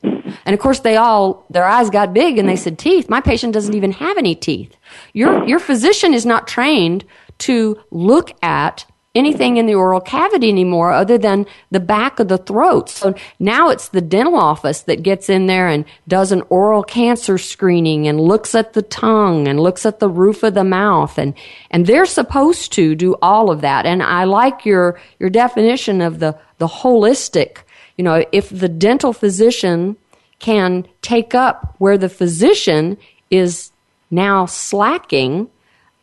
[0.45, 3.11] And of course, they all, their eyes got big and they said, teeth.
[3.11, 4.75] My patient doesn't even have any teeth.
[5.13, 7.05] Your, your physician is not trained
[7.39, 8.87] to look at
[9.19, 12.89] anything in the oral cavity anymore other than the back of the throat.
[12.89, 17.37] So now it's the dental office that gets in there and does an oral cancer
[17.37, 21.35] screening and looks at the tongue and looks at the roof of the mouth and
[21.71, 23.85] and they're supposed to do all of that.
[23.85, 27.59] And I like your your definition of the the holistic,
[27.97, 29.97] you know, if the dental physician
[30.39, 32.97] can take up where the physician
[33.31, 33.73] is
[34.11, 35.49] now slacking,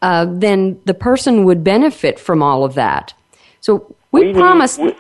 [0.02, 3.14] uh, then the person would benefit from all of that.
[3.62, 4.80] So we, we promised.
[4.80, 4.96] Need,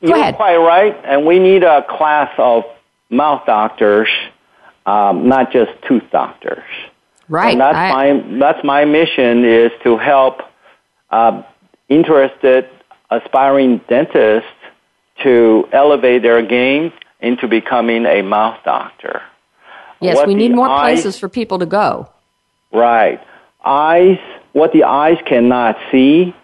[0.00, 0.36] we, you're ahead.
[0.36, 2.64] quite right, and we need a class of
[3.08, 4.08] mouth doctors,
[4.84, 6.64] um, not just tooth doctors.
[7.28, 7.52] Right.
[7.52, 10.40] And that's I, my that's my mission is to help
[11.10, 11.42] uh,
[11.88, 12.68] interested
[13.10, 14.48] aspiring dentists
[15.22, 19.22] to elevate their game into becoming a mouth doctor.
[20.00, 22.10] Yes, what we need more eyes, places for people to go.
[22.72, 23.20] Right.
[23.64, 24.18] Eyes,
[24.52, 26.34] what the eyes cannot see,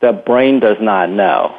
[0.00, 1.56] the brain does not know.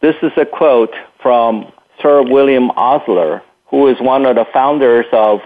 [0.00, 5.40] This is a quote from Sir William Osler, who is one of the founders of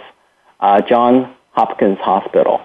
[0.60, 2.60] uh, John Hopkins Hospital.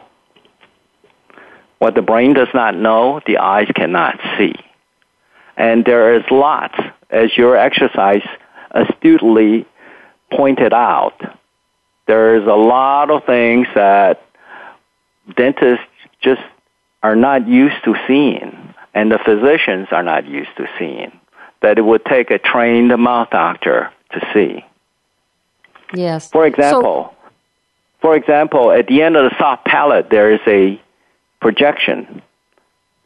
[1.79, 4.53] What the brain does not know, the eyes cannot see.
[5.57, 6.79] And there is lots
[7.09, 8.25] as your exercise
[8.71, 9.65] astutely
[10.31, 11.19] pointed out,
[12.07, 14.23] there's a lot of things that
[15.35, 15.85] dentists
[16.21, 16.41] just
[17.03, 21.11] are not used to seeing, and the physicians are not used to seeing,
[21.61, 24.65] that it would take a trained mouth doctor to see.
[25.93, 26.29] Yes.
[26.29, 27.31] For example, so,
[28.01, 30.81] for example, at the end of the soft palate, there is a
[31.39, 32.21] projection,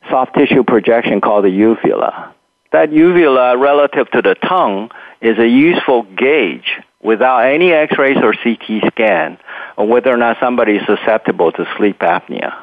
[0.09, 2.35] soft tissue projection called the uvula
[2.75, 4.91] that uvula relative to the tongue
[5.21, 9.37] is a useful gauge without any x-rays or CT scan
[9.77, 12.53] on whether or not somebody is susceptible to sleep apnea.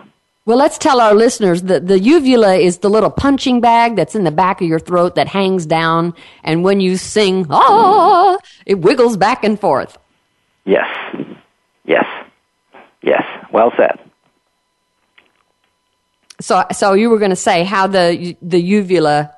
[0.45, 4.25] Well, let's tell our listeners that the uvula is the little punching bag that's in
[4.25, 8.37] the back of your throat that hangs down, and when you sing, ah,
[8.67, 9.97] it wiggles back and forth.
[10.65, 10.89] Yes.
[11.85, 12.05] Yes.
[13.03, 13.23] Yes.
[13.53, 14.01] Well said.
[16.41, 19.33] So, so you were going to say how the the uvula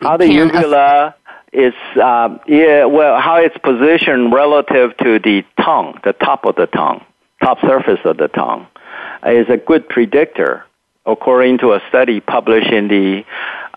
[0.00, 1.14] how the uvula
[1.54, 6.66] is, um, yeah, well, how it's positioned relative to the tongue, the top of the
[6.66, 7.04] tongue,
[7.42, 8.66] top surface of the tongue,
[9.26, 10.64] is a good predictor,
[11.06, 13.24] according to a study published in the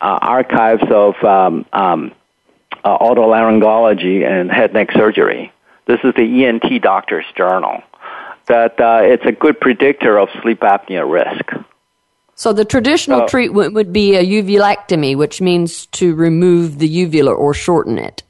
[0.01, 2.11] uh, archives of um, um,
[2.84, 5.51] uh, otolaryngology and head neck surgery.
[5.86, 7.82] This is the ENT Doctor's Journal.
[8.47, 11.65] That uh, it's a good predictor of sleep apnea risk.
[12.38, 17.33] So the traditional uh, treatment would be a uvulectomy, which means to remove the uvula
[17.33, 18.21] or shorten it.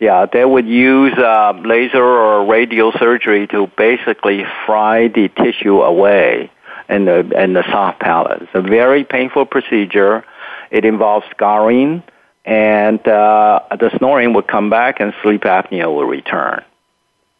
[0.00, 6.50] Yeah, they would use uh, laser or radial surgery to basically fry the tissue away
[6.88, 8.42] in the in the soft palate.
[8.42, 10.24] It's a very painful procedure.
[10.70, 12.02] It involves scarring,
[12.46, 16.64] and uh, the snoring would come back, and sleep apnea will return.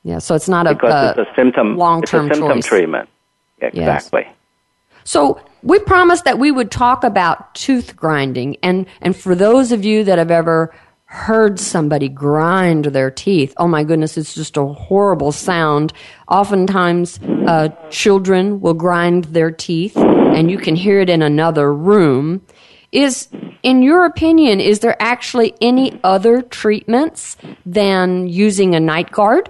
[0.02, 3.08] Yeah, so it's not a because it's a symptom it's a symptom treatment.
[3.58, 4.24] Exactly.
[4.26, 4.34] Yes.
[5.04, 8.56] So we promised that we would talk about tooth grinding.
[8.62, 10.74] And, and for those of you that have ever
[11.06, 15.92] heard somebody grind their teeth, oh my goodness, it's just a horrible sound.
[16.28, 22.42] Oftentimes, uh, children will grind their teeth and you can hear it in another room.
[22.92, 23.28] Is,
[23.62, 29.48] in your opinion, is there actually any other treatments than using a night guard?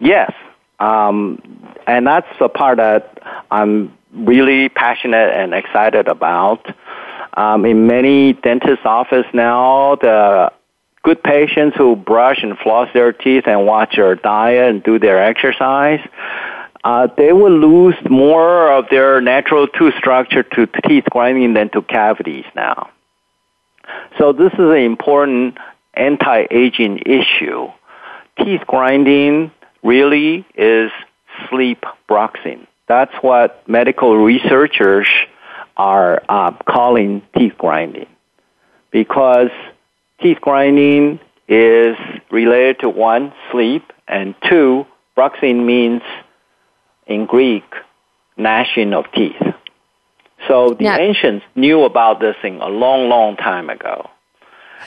[0.00, 0.32] Yes.
[0.80, 1.40] Um,
[1.86, 3.18] and that's the part that
[3.50, 6.66] I'm really passionate and excited about.
[7.34, 10.52] Um, in many dentist office now, the
[11.02, 15.22] good patients who brush and floss their teeth and watch their diet and do their
[15.22, 16.00] exercise,
[16.84, 21.82] uh, they will lose more of their natural tooth structure to teeth grinding than to
[21.82, 22.90] cavities now.
[24.18, 25.58] So this is an important
[25.94, 27.68] anti-aging issue.
[28.38, 29.50] Teeth grinding
[29.82, 30.90] really is
[31.48, 32.66] sleep bruxing.
[32.88, 35.06] That's what medical researchers
[35.76, 38.06] are uh, calling teeth grinding.
[38.90, 39.50] Because
[40.20, 41.96] teeth grinding is
[42.30, 46.02] related to one, sleep, and two, bruxing means
[47.06, 47.64] in Greek,
[48.36, 49.40] gnashing of teeth.
[50.48, 50.98] So the Yeah.
[50.98, 54.10] ancients knew about this thing a long, long time ago.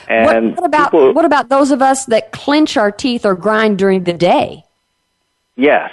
[0.08, 3.34] What, And what about people, what about those of us that clench our teeth or
[3.34, 4.64] grind during the day?
[5.56, 5.90] yes,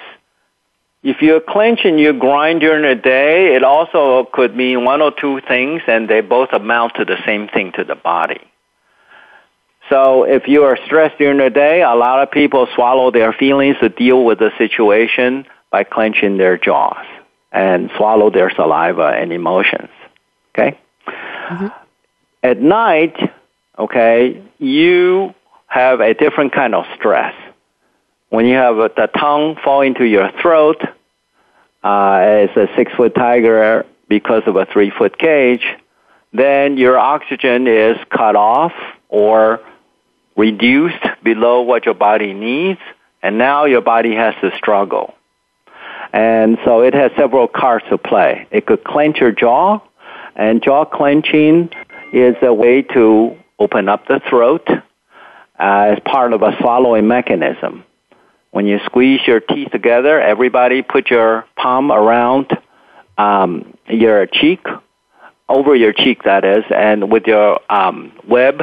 [1.04, 5.12] if you clench and you grind during the day, it also could mean one or
[5.12, 8.42] two things, and they both amount to the same thing to the body.
[9.90, 13.76] So if you are stressed during the day, a lot of people swallow their feelings
[13.82, 17.06] to deal with the situation by clenching their jaws
[17.52, 19.90] and swallow their saliva and emotions.
[20.56, 20.80] Okay?
[21.06, 21.68] Mm-hmm.
[22.44, 23.18] At night,
[23.78, 25.36] okay, you
[25.68, 27.36] have a different kind of stress.
[28.34, 30.82] When you have the tongue fall into your throat,
[31.84, 35.64] uh, as a six foot tiger because of a three foot cage,
[36.32, 38.74] then your oxygen is cut off
[39.08, 39.60] or
[40.36, 42.80] reduced below what your body needs,
[43.22, 45.14] and now your body has to struggle.
[46.12, 48.48] And so it has several cards to play.
[48.50, 49.80] It could clench your jaw,
[50.36, 51.70] and jaw clenching
[52.12, 54.80] is a way to open up the throat uh,
[55.60, 57.84] as part of a swallowing mechanism.
[58.54, 62.56] When you squeeze your teeth together, everybody put your palm around
[63.18, 64.64] um, your cheek,
[65.50, 68.62] over your cheek, that is, and with your um, web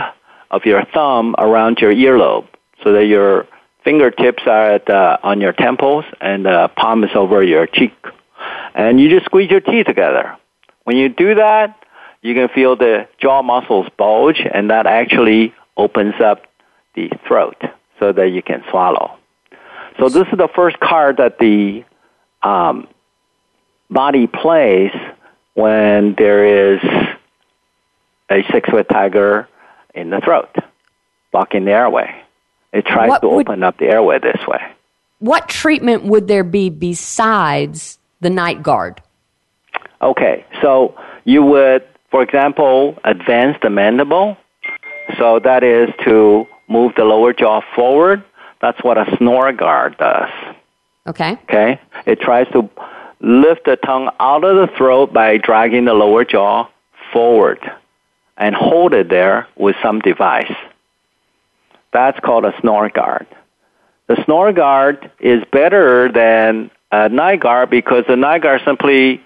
[0.52, 2.46] of your thumb around your earlobe,
[2.84, 3.48] so that your
[3.82, 7.92] fingertips are at, uh, on your temples and the palm is over your cheek.
[8.76, 10.36] And you just squeeze your teeth together.
[10.84, 11.84] When you do that,
[12.22, 16.42] you can feel the jaw muscles bulge, and that actually opens up
[16.94, 17.60] the throat
[17.98, 19.16] so that you can swallow.
[20.00, 21.84] So this is the first card that the
[22.42, 22.88] um,
[23.90, 24.92] body plays
[25.52, 26.80] when there is
[28.30, 29.46] a six-foot tiger
[29.94, 30.48] in the throat,
[31.32, 32.14] blocking the airway.
[32.72, 34.62] It tries What to would- open up the airway this way.
[35.18, 39.02] What treatment would there be besides the night guard?
[40.00, 40.94] Okay, so
[41.24, 44.38] you would, for example, advance the mandible.
[45.18, 48.24] So that is to move the lower jaw forward.
[48.60, 50.30] That's what a snore guard does.
[51.06, 51.32] Okay.
[51.44, 51.80] Okay?
[52.06, 52.68] It tries to
[53.20, 56.68] lift the tongue out of the throat by dragging the lower jaw
[57.12, 57.58] forward
[58.36, 60.52] and hold it there with some device.
[61.92, 63.26] That's called a snore guard.
[64.06, 69.22] The snore guard is better than a night guard because the night guard simply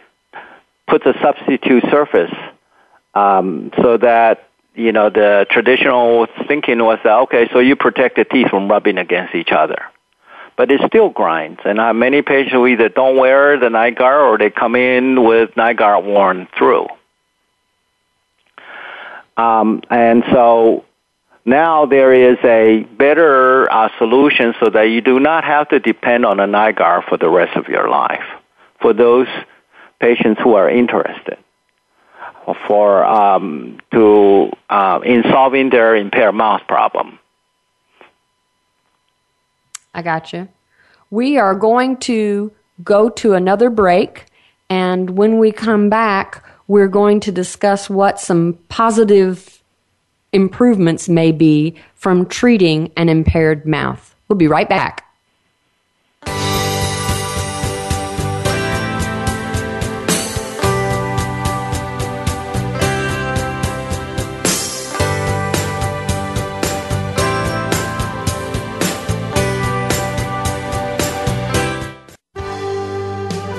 [0.86, 2.34] puts a substitute surface
[3.14, 8.24] um, so that you know the traditional thinking was that okay, so you protect the
[8.24, 9.82] teeth from rubbing against each other,
[10.56, 11.60] but it still grinds.
[11.64, 14.74] And I have many patients who either don't wear the night guard or they come
[14.74, 16.86] in with night guard worn through.
[19.36, 20.84] Um, and so
[21.44, 26.24] now there is a better uh, solution so that you do not have to depend
[26.24, 28.24] on a night guard for the rest of your life.
[28.80, 29.28] For those
[30.00, 31.38] patients who are interested,
[32.66, 37.18] for um, to uh, in solving their impaired mouth problem.
[39.94, 40.48] I got you.
[41.10, 44.26] We are going to go to another break,
[44.68, 49.62] and when we come back, we're going to discuss what some positive
[50.32, 54.14] improvements may be from treating an impaired mouth.
[54.28, 55.03] We'll be right back.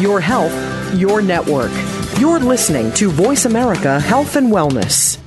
[0.00, 0.52] your health,
[0.94, 1.70] your network.
[2.18, 5.18] You're listening to Voice America Health and Wellness.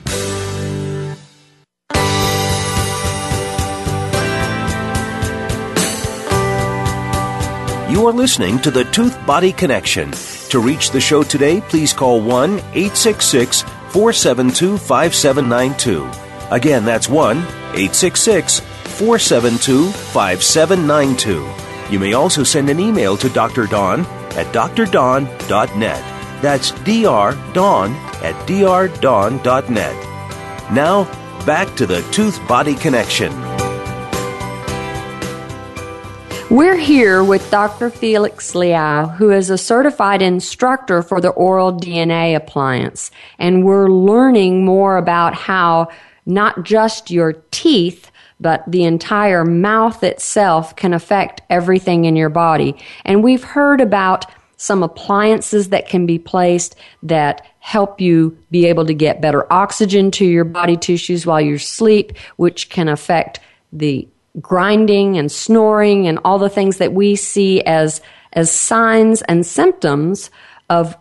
[7.90, 10.12] You are listening to the Tooth Body Connection.
[10.50, 16.10] To reach the show today, please call 1 866 472 5792.
[16.52, 21.92] Again, that's 1 866 472 5792.
[21.92, 23.66] You may also send an email to Dr.
[23.66, 24.06] Dawn
[24.38, 26.42] at drdawn.net.
[26.42, 30.04] That's drdawn at drdawn.net.
[30.72, 31.04] Now,
[31.46, 33.34] back to the Tooth Body Connection.
[36.50, 37.90] We're here with Dr.
[37.90, 43.12] Felix Liao, who is a certified instructor for the oral DNA appliance.
[43.38, 45.90] And we're learning more about how
[46.26, 52.76] not just your teeth, but the entire mouth itself can affect everything in your body.
[53.06, 54.26] And we've heard about
[54.58, 60.10] some appliances that can be placed that help you be able to get better oxygen
[60.12, 63.40] to your body tissues while you sleep, which can affect
[63.72, 64.08] the
[64.42, 68.02] grinding and snoring and all the things that we see as
[68.34, 70.30] as signs and symptoms
[70.70, 70.96] of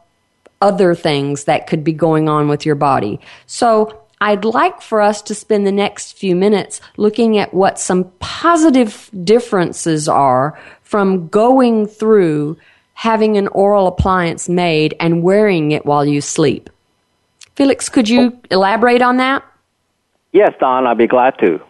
[0.63, 3.21] other things that could be going on with your body.
[3.47, 8.11] So I'd like for us to spend the next few minutes looking at what some
[8.19, 12.57] positive differences are from going through
[12.95, 16.71] having an oral appliance made and wearing it while you sleep.
[17.55, 19.45] Felix, could you elaborate on that?
[20.33, 21.61] Yes, Dawn, I'd be glad to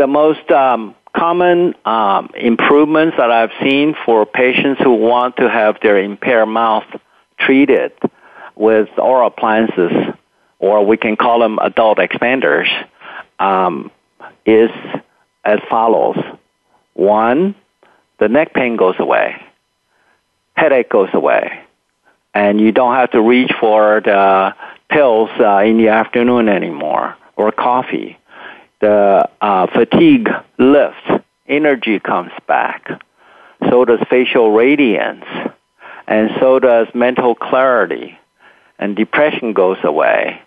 [0.00, 5.76] the most um, common um, improvements that I've seen for patients who want to have
[5.82, 6.86] their impaired mouth
[7.38, 7.92] treated
[8.56, 9.92] with oral appliances,
[10.60, 12.68] or we can call them adult expanders,
[13.40, 13.90] um,
[14.46, 14.70] is
[15.44, 16.18] as follows.
[16.94, 17.54] One,
[18.18, 19.42] the neck pain goes away,
[20.54, 21.60] headache goes away,
[22.34, 24.54] and you don't have to reach for the
[24.90, 28.18] pills uh, in the afternoon anymore or coffee.
[28.80, 32.88] The uh, fatigue lifts, energy comes back.
[33.68, 35.24] So does facial radiance,
[36.06, 38.18] and so does mental clarity,
[38.78, 40.40] and depression goes away,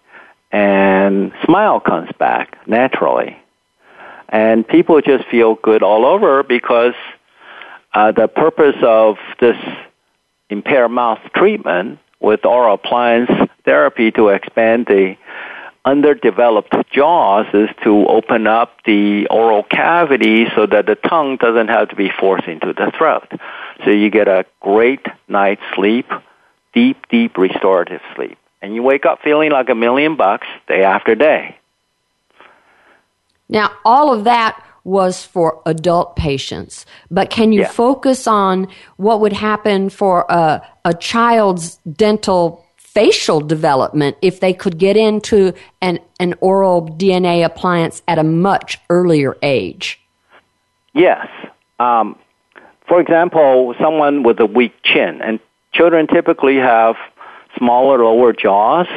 [0.54, 3.36] and smile comes back naturally.
[4.30, 6.94] And people just feel good all over because
[7.94, 9.58] uh, the purpose of this
[10.50, 13.32] impaired mouth treatment with oral appliance
[13.66, 15.16] therapy to expand the
[15.86, 21.90] underdeveloped jaws is to open up the oral cavity so that the tongue doesn't have
[21.90, 23.28] to be forced into the throat.
[23.84, 26.10] So you get a great night's sleep,
[26.74, 28.38] deep, deep restorative sleep.
[28.64, 31.58] And you wake up feeling like a million bucks day after day.
[33.50, 37.68] Now, all of that was for adult patients, but can you yeah.
[37.68, 44.78] focus on what would happen for a, a child's dental facial development if they could
[44.78, 50.00] get into an, an oral DNA appliance at a much earlier age?
[50.94, 51.28] Yes.
[51.80, 52.18] Um,
[52.88, 55.40] for example, someone with a weak chin, and
[55.74, 56.96] children typically have
[57.58, 58.88] smaller lower jaws,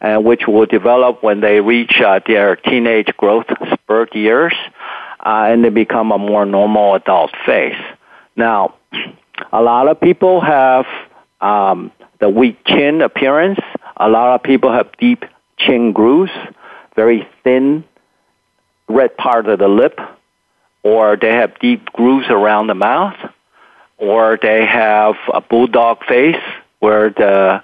[0.00, 4.54] uh, which will develop when they reach uh, their teenage growth spurt years,
[5.20, 7.80] uh, and they become a more normal adult face.
[8.36, 8.74] Now,
[9.52, 10.86] a lot of people have
[11.40, 13.60] um, the weak chin appearance.
[13.96, 15.24] A lot of people have deep
[15.58, 16.32] chin grooves,
[16.96, 17.84] very thin
[18.88, 19.98] red part of the lip,
[20.82, 23.16] or they have deep grooves around the mouth,
[23.98, 26.42] or they have a bulldog face
[26.80, 27.62] where the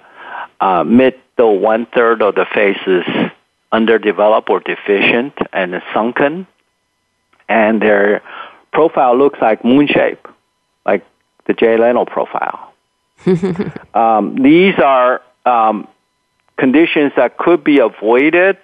[0.59, 3.05] uh, middle one third of the face is
[3.71, 6.47] underdeveloped or deficient and sunken,
[7.47, 8.21] and their
[8.71, 10.27] profile looks like moon shape,
[10.85, 11.05] like
[11.45, 12.73] the Jay Leno profile.
[13.93, 15.87] um, these are um,
[16.57, 18.57] conditions that could be avoided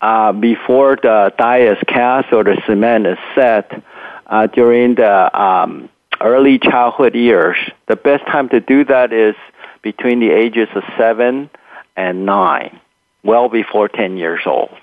[0.00, 3.82] uh, before the die is cast or the cement is set
[4.26, 5.88] uh, during the um,
[6.20, 7.56] early childhood years.
[7.88, 9.34] The best time to do that is
[9.82, 11.50] between the ages of seven
[11.96, 12.80] and nine,
[13.22, 14.76] well before 10 years old.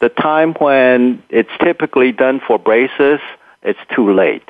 [0.00, 3.20] The time when it's typically done for braces,
[3.62, 4.48] it's too late.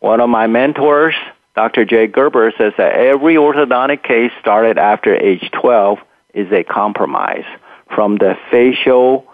[0.00, 1.14] One of my mentors
[1.56, 1.86] Dr.
[1.86, 5.98] Jay Gerber says that every orthodontic case started after age 12
[6.34, 7.46] is a compromise
[7.94, 9.26] from the facial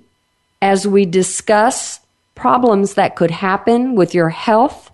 [0.61, 1.99] as we discuss
[2.35, 4.91] problems that could happen with your health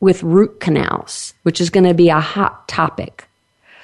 [0.00, 3.28] with root canals, which is going to be a hot topic.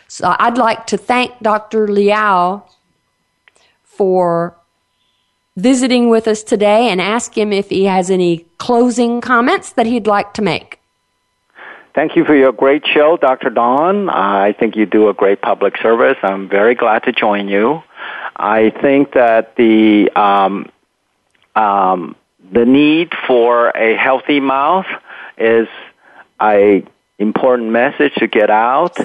[0.09, 1.87] So I'd like to thank Dr.
[1.87, 2.65] Liao
[3.99, 4.57] for
[5.57, 10.07] visiting with us today and ask him if he has any closing comments that he'd
[10.07, 10.79] like to make.
[11.95, 13.51] Thank you for your great show, Dr.
[13.51, 14.09] Dawn.
[14.09, 16.17] I think you do a great public service.
[16.23, 17.83] I'm very glad to join you.
[18.37, 20.71] I think that the um,
[21.57, 22.15] um,
[22.53, 24.87] the need for a healthy mouth
[25.37, 25.67] is
[26.41, 26.85] a
[27.19, 28.97] important message to get out,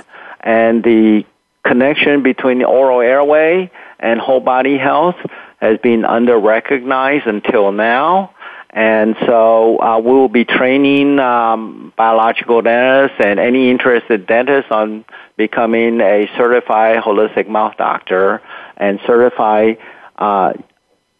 [0.41, 1.25] and the
[1.65, 3.71] connection between the oral airway
[4.03, 5.15] and whole body health
[5.57, 8.35] has been under recognized until now.
[8.69, 15.05] And so uh, we will be training um, biological dentists and any interested dentists on
[15.37, 18.41] becoming a certified holistic mouth doctor
[18.75, 19.77] and certified
[20.17, 20.53] uh,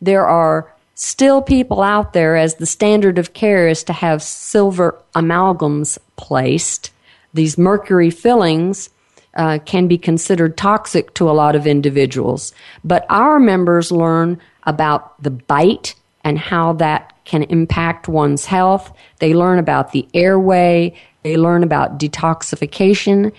[0.00, 5.00] there are still people out there as the standard of care is to have silver
[5.14, 6.90] amalgams placed.
[7.32, 8.90] These mercury fillings
[9.36, 12.52] uh, can be considered toxic to a lot of individuals.
[12.84, 18.92] But our members learn about the bite and how that can impact one's health.
[19.18, 20.94] They learn about the airway.
[21.22, 23.32] They learn about detoxification.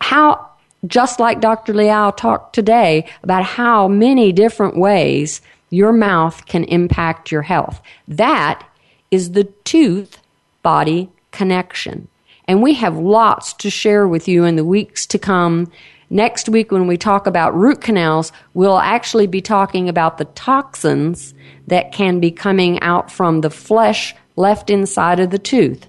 [0.00, 0.48] How,
[0.86, 1.74] just like Dr.
[1.74, 5.40] Liao talked today about how many different ways
[5.70, 7.80] your mouth can impact your health.
[8.08, 8.66] That
[9.10, 10.18] is the tooth
[10.62, 12.08] body connection.
[12.46, 15.70] And we have lots to share with you in the weeks to come.
[16.12, 21.34] Next week, when we talk about root canals, we'll actually be talking about the toxins
[21.68, 25.86] that can be coming out from the flesh left inside of the tooth.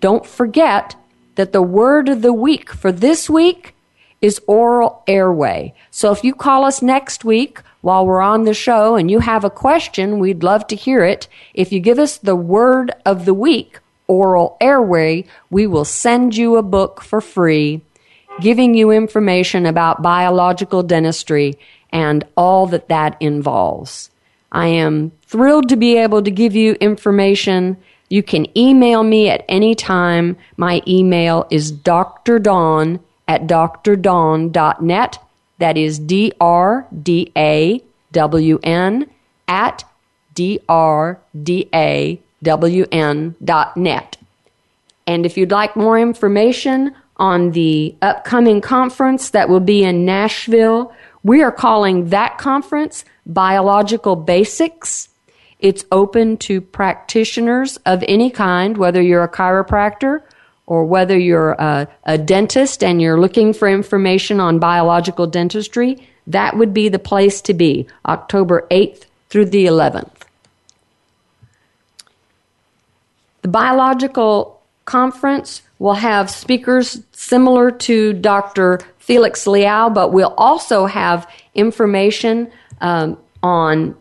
[0.00, 0.94] Don't forget
[1.34, 3.74] that the word of the week for this week
[4.20, 5.74] is oral airway.
[5.90, 9.42] So if you call us next week while we're on the show and you have
[9.42, 11.26] a question, we'd love to hear it.
[11.52, 16.56] If you give us the word of the week, oral airway, we will send you
[16.56, 17.82] a book for free
[18.40, 21.58] giving you information about biological dentistry
[21.90, 24.10] and all that that involves.
[24.52, 27.76] I am thrilled to be able to give you information.
[28.08, 30.36] You can email me at any time.
[30.56, 35.18] My email is drdawn at drdawn.net.
[35.58, 37.82] That is D R D A
[38.12, 39.10] W N
[39.48, 39.84] at
[40.34, 44.16] D R D A W N dot net.
[45.06, 50.92] And if you'd like more information on the upcoming conference that will be in Nashville,
[51.22, 55.08] we are calling that conference Biological Basics.
[55.58, 60.22] It's open to practitioners of any kind, whether you're a chiropractor
[60.66, 66.06] or whether you're a, a, dentist and you're looking for information on biological dentistry.
[66.26, 70.10] That would be the place to be, October 8th through the 11th.
[73.42, 78.80] The biological conference will have speakers similar to Dr.
[78.96, 83.94] Felix Liao, but we'll also have information um, on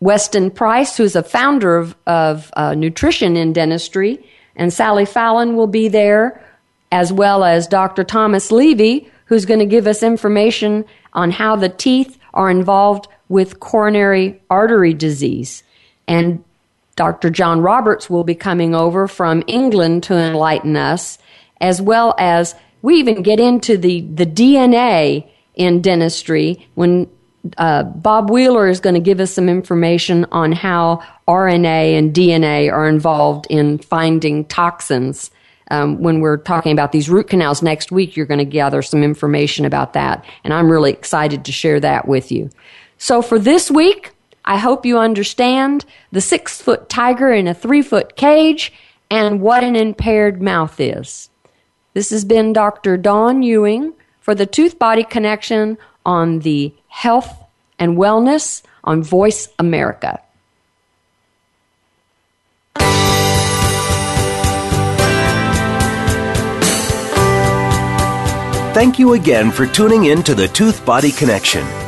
[0.00, 4.22] Weston Price, who's a founder of, of uh, nutrition in dentistry,
[4.54, 6.44] and Sally Fallon will be there,
[6.92, 8.04] as well as Dr.
[8.04, 10.84] Thomas Levy, who's going to give us information
[11.14, 15.62] on how the teeth are involved with coronary artery disease.
[16.06, 16.44] And
[17.00, 17.30] Dr.
[17.30, 21.16] John Roberts will be coming over from England to enlighten us,
[21.58, 27.08] as well as we even get into the, the DNA in dentistry when
[27.56, 32.70] uh, Bob Wheeler is going to give us some information on how RNA and DNA
[32.70, 35.30] are involved in finding toxins.
[35.70, 39.02] Um, when we're talking about these root canals next week, you're going to gather some
[39.02, 40.22] information about that.
[40.44, 42.50] And I'm really excited to share that with you.
[42.98, 44.12] So for this week,
[44.44, 48.72] I hope you understand the six foot tiger in a three foot cage
[49.10, 51.28] and what an impaired mouth is.
[51.94, 52.96] This has been Dr.
[52.96, 55.76] Dawn Ewing for the Tooth Body Connection
[56.06, 57.44] on the health
[57.78, 60.20] and wellness on Voice America.
[68.72, 71.79] Thank you again for tuning in to the Tooth Body Connection.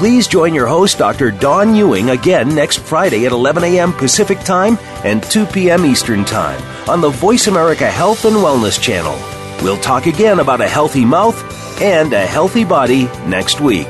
[0.00, 1.30] Please join your host, Dr.
[1.30, 3.92] Dawn Ewing, again next Friday at 11 a.m.
[3.92, 5.84] Pacific Time and 2 p.m.
[5.84, 9.14] Eastern Time on the Voice America Health and Wellness Channel.
[9.62, 11.36] We'll talk again about a healthy mouth
[11.82, 13.88] and a healthy body next week.